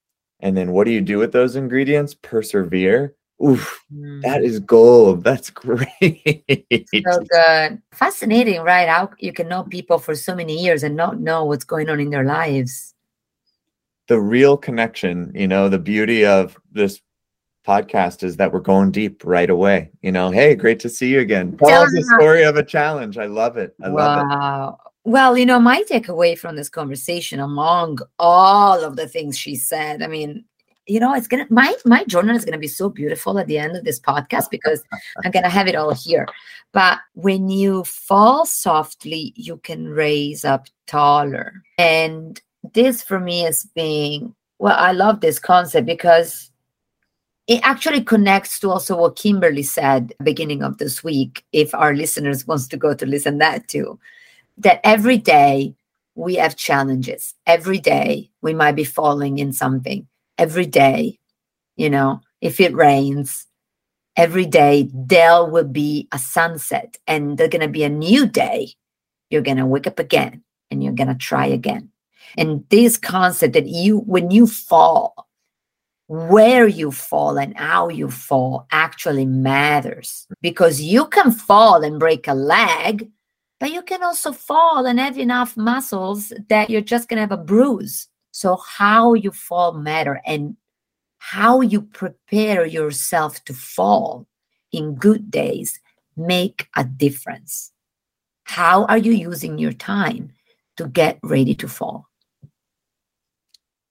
And 0.41 0.57
then 0.57 0.73
what 0.73 0.85
do 0.85 0.93
you 0.93 1.01
do 1.01 1.19
with 1.19 1.33
those 1.33 1.57
ingredients? 1.57 2.15
Persevere. 2.15 3.15
Oof, 3.45 3.85
mm-hmm. 3.93 4.21
that 4.23 4.43
is 4.43 4.59
gold. 4.61 5.23
That's 5.23 5.51
great. 5.55 6.45
So 7.05 7.25
good. 7.31 7.83
Fascinating, 7.93 8.63
right? 8.63 8.89
How 8.89 9.11
you 9.19 9.33
can 9.33 9.49
know 9.49 9.65
people 9.65 9.99
for 9.99 10.15
so 10.15 10.35
many 10.35 10.61
years 10.61 10.83
and 10.83 10.97
not 10.97 11.21
know 11.21 11.45
what's 11.45 11.65
going 11.65 11.89
on 11.89 12.01
in 12.01 12.11
their 12.11 12.25
lives. 12.25 12.95
the 14.09 14.21
real 14.21 14.57
connection, 14.57 15.31
you 15.35 15.47
know, 15.47 15.69
the 15.69 15.79
beauty 15.79 16.25
of 16.25 16.59
this 16.73 17.01
podcast 17.69 18.23
is 18.23 18.37
that 18.39 18.53
we're 18.53 18.61
going 18.61 18.91
deep 18.91 19.23
right 19.25 19.51
away. 19.51 19.91
You 20.01 20.11
know, 20.11 20.31
hey, 20.31 20.55
great 20.55 20.81
to 20.81 20.89
see 20.89 21.09
you 21.09 21.21
again. 21.21 21.57
Tell 21.59 21.83
us 21.83 21.93
a 21.93 21.99
Yeah. 21.99 22.17
story 22.17 22.43
of 22.45 22.57
a 22.57 22.63
challenge. 22.63 23.19
I 23.19 23.27
love 23.27 23.57
it. 23.59 23.75
I 23.83 23.89
love 23.89 24.17
it. 24.17 24.23
wow. 24.23 24.79
Well, 25.05 25.37
you 25.39 25.47
know, 25.47 25.61
my 25.61 25.83
takeaway 25.91 26.37
from 26.39 26.57
this 26.57 26.69
conversation, 26.69 27.41
among 27.41 27.99
all 28.19 28.83
of 28.83 28.97
the 28.97 29.07
things 29.09 29.39
she 29.39 29.55
said, 29.55 30.03
I 30.03 30.07
mean, 30.07 30.45
you 30.87 30.99
know, 31.01 31.15
it's 31.15 31.29
gonna 31.29 31.47
my 31.51 31.75
my 31.85 32.05
journal 32.05 32.35
is 32.35 32.45
gonna 32.45 32.59
be 32.59 32.67
so 32.69 32.89
beautiful 32.89 33.39
at 33.39 33.47
the 33.47 33.59
end 33.59 33.77
of 33.77 33.85
this 33.85 34.01
podcast 34.01 34.51
because 34.51 34.83
I'm 35.25 35.31
gonna 35.31 35.51
have 35.51 35.69
it 35.69 35.77
all 35.77 35.93
here. 35.95 36.27
But 36.73 36.99
when 37.15 37.49
you 37.51 37.85
fall 37.85 38.47
softly, 38.47 39.33
you 39.37 39.59
can 39.59 39.89
raise 39.89 40.45
up 40.45 40.67
taller. 40.87 41.53
And 41.77 42.41
this 42.75 43.03
for 43.03 43.21
me 43.21 43.45
is 43.45 43.67
being 43.75 44.35
well, 44.59 44.77
I 44.77 44.93
love 44.93 45.21
this 45.21 45.39
concept 45.39 45.87
because 45.87 46.51
it 47.49 47.61
actually 47.63 48.03
connects 48.03 48.61
to 48.61 48.71
also 48.71 48.95
what 48.95 49.17
Kimberly 49.17 49.63
said 49.63 50.13
beginning 50.23 50.63
of 50.63 50.77
this 50.77 51.03
week. 51.03 51.45
If 51.53 51.75
our 51.75 51.95
listeners 51.95 52.47
wants 52.47 52.69
to 52.69 52.77
go 52.77 52.95
to 52.95 53.07
listen 53.07 53.39
that 53.39 53.67
too, 53.69 53.99
that 54.59 54.81
every 54.85 55.17
day 55.17 55.75
we 56.15 56.35
have 56.35 56.57
challenges. 56.57 57.35
Every 57.47 57.79
day 57.79 58.31
we 58.43 58.53
might 58.53 58.73
be 58.73 58.85
falling 58.85 59.39
in 59.39 59.55
something. 59.55 60.07
Every 60.37 60.67
day, 60.67 61.19
you 61.77 61.89
know, 61.89 62.21
if 62.43 62.61
it 62.61 62.75
rains, 62.75 63.47
every 64.15 64.45
day 64.45 64.91
there 64.93 65.43
will 65.43 65.65
be 65.65 66.07
a 66.13 66.19
sunset 66.19 66.99
and 67.07 67.39
there's 67.39 67.49
going 67.49 67.63
to 67.63 67.69
be 67.69 67.83
a 67.85 67.89
new 67.89 68.27
day. 68.27 68.73
You're 69.31 69.43
going 69.43 69.57
to 69.57 69.67
wake 69.67 69.87
up 69.87 69.99
again 69.99 70.43
and 70.71 70.85
you're 70.85 70.93
going 70.93 71.09
to 71.09 71.15
try 71.15 71.47
again. 71.47 71.89
And 72.37 72.69
this 72.69 72.99
concept 72.99 73.55
that 73.55 73.69
you, 73.69 74.01
when 74.01 74.31
you 74.31 74.47
fall, 74.47 75.28
where 76.09 76.66
you 76.66 76.90
fall 76.90 77.38
and 77.38 77.57
how 77.57 77.88
you 77.88 78.11
fall 78.11 78.66
actually 78.73 79.27
matters 79.27 80.27
because 80.40 80.81
you 80.81 81.07
can 81.07 81.31
fall 81.31 81.85
and 81.85 82.01
break 82.01 82.27
a 82.27 82.35
leg, 82.35 83.11
but 83.61 83.73
you 83.73 83.83
can 83.83 84.03
also 84.03 84.33
fall 84.33 84.87
and 84.87 84.99
have 84.99 85.18
enough 85.18 85.57
muscles 85.57 86.33
that 86.49 86.71
you're 86.71 86.81
just 86.81 87.09
going 87.09 87.18
to 87.18 87.21
have 87.21 87.33
a 87.33 87.37
bruise. 87.37 88.09
So, 88.31 88.57
how 88.57 89.14
you 89.14 89.31
fall 89.31 89.73
matter 89.73 90.21
and 90.27 90.57
how 91.18 91.61
you 91.61 91.83
prepare 91.83 92.64
yourself 92.64 93.44
to 93.44 93.53
fall 93.53 94.27
in 94.73 94.94
good 94.94 95.31
days 95.31 95.79
make 96.16 96.68
a 96.77 96.85
difference. 96.85 97.73
How 98.44 98.85
are 98.87 98.99
you 98.99 99.12
using 99.12 99.59
your 99.59 99.73
time 99.73 100.33
to 100.77 100.88
get 100.88 101.18
ready 101.23 101.55
to 101.57 101.68
fall? 101.68 102.08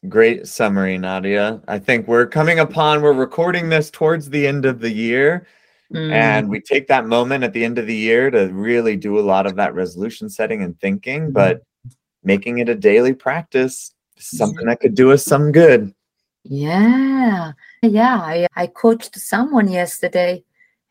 Great 0.07 0.47
summary, 0.47 0.97
Nadia. 0.97 1.61
I 1.67 1.79
think 1.79 2.07
we're 2.07 2.27
coming 2.27 2.59
upon, 2.59 3.01
we're 3.01 3.13
recording 3.13 3.69
this 3.69 3.89
towards 3.89 4.29
the 4.29 4.45
end 4.45 4.65
of 4.65 4.79
the 4.79 4.91
year. 4.91 5.47
Mm. 5.93 6.11
And 6.11 6.49
we 6.49 6.61
take 6.61 6.87
that 6.87 7.07
moment 7.07 7.43
at 7.43 7.53
the 7.53 7.65
end 7.65 7.77
of 7.77 7.87
the 7.87 7.95
year 7.95 8.29
to 8.29 8.47
really 8.53 8.95
do 8.95 9.17
a 9.17 9.21
lot 9.21 9.45
of 9.47 9.55
that 9.55 9.73
resolution 9.73 10.29
setting 10.29 10.61
and 10.61 10.79
thinking, 10.79 11.31
but 11.31 11.63
making 12.23 12.59
it 12.59 12.69
a 12.69 12.75
daily 12.75 13.13
practice 13.13 13.93
something 14.17 14.67
that 14.67 14.79
could 14.79 14.95
do 14.95 15.11
us 15.11 15.25
some 15.25 15.51
good. 15.51 15.93
Yeah. 16.43 17.53
Yeah. 17.81 18.17
I, 18.17 18.47
I 18.55 18.67
coached 18.67 19.17
someone 19.17 19.67
yesterday, 19.67 20.43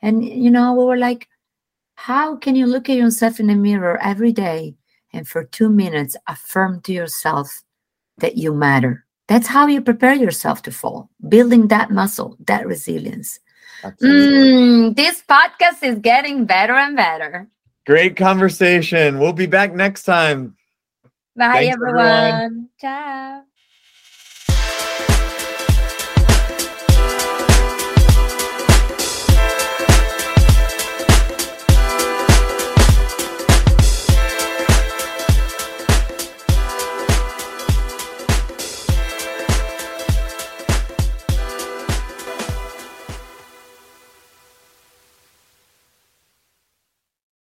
and, 0.02 0.24
you 0.24 0.50
know, 0.50 0.74
we 0.74 0.84
were 0.84 0.98
like, 0.98 1.28
how 1.94 2.36
can 2.36 2.56
you 2.56 2.66
look 2.66 2.90
at 2.90 2.96
yourself 2.96 3.40
in 3.40 3.46
the 3.46 3.54
mirror 3.54 3.98
every 4.02 4.32
day 4.32 4.74
and 5.12 5.26
for 5.26 5.44
two 5.44 5.70
minutes 5.70 6.16
affirm 6.26 6.82
to 6.82 6.92
yourself 6.92 7.62
that 8.18 8.36
you 8.36 8.52
matter? 8.52 9.05
That's 9.28 9.46
how 9.48 9.66
you 9.66 9.80
prepare 9.80 10.14
yourself 10.14 10.62
to 10.62 10.70
fall, 10.70 11.10
building 11.28 11.68
that 11.68 11.90
muscle, 11.90 12.36
that 12.46 12.66
resilience. 12.66 13.40
Mm, 14.02 14.94
this 14.96 15.22
podcast 15.28 15.82
is 15.82 15.98
getting 15.98 16.44
better 16.44 16.74
and 16.74 16.96
better. 16.96 17.48
Great 17.86 18.16
conversation. 18.16 19.18
We'll 19.18 19.32
be 19.32 19.46
back 19.46 19.74
next 19.74 20.04
time. 20.04 20.56
Bye, 21.36 21.52
Thanks, 21.52 21.74
everyone. 21.74 22.04
everyone. 22.04 22.68
Ciao. 22.80 23.42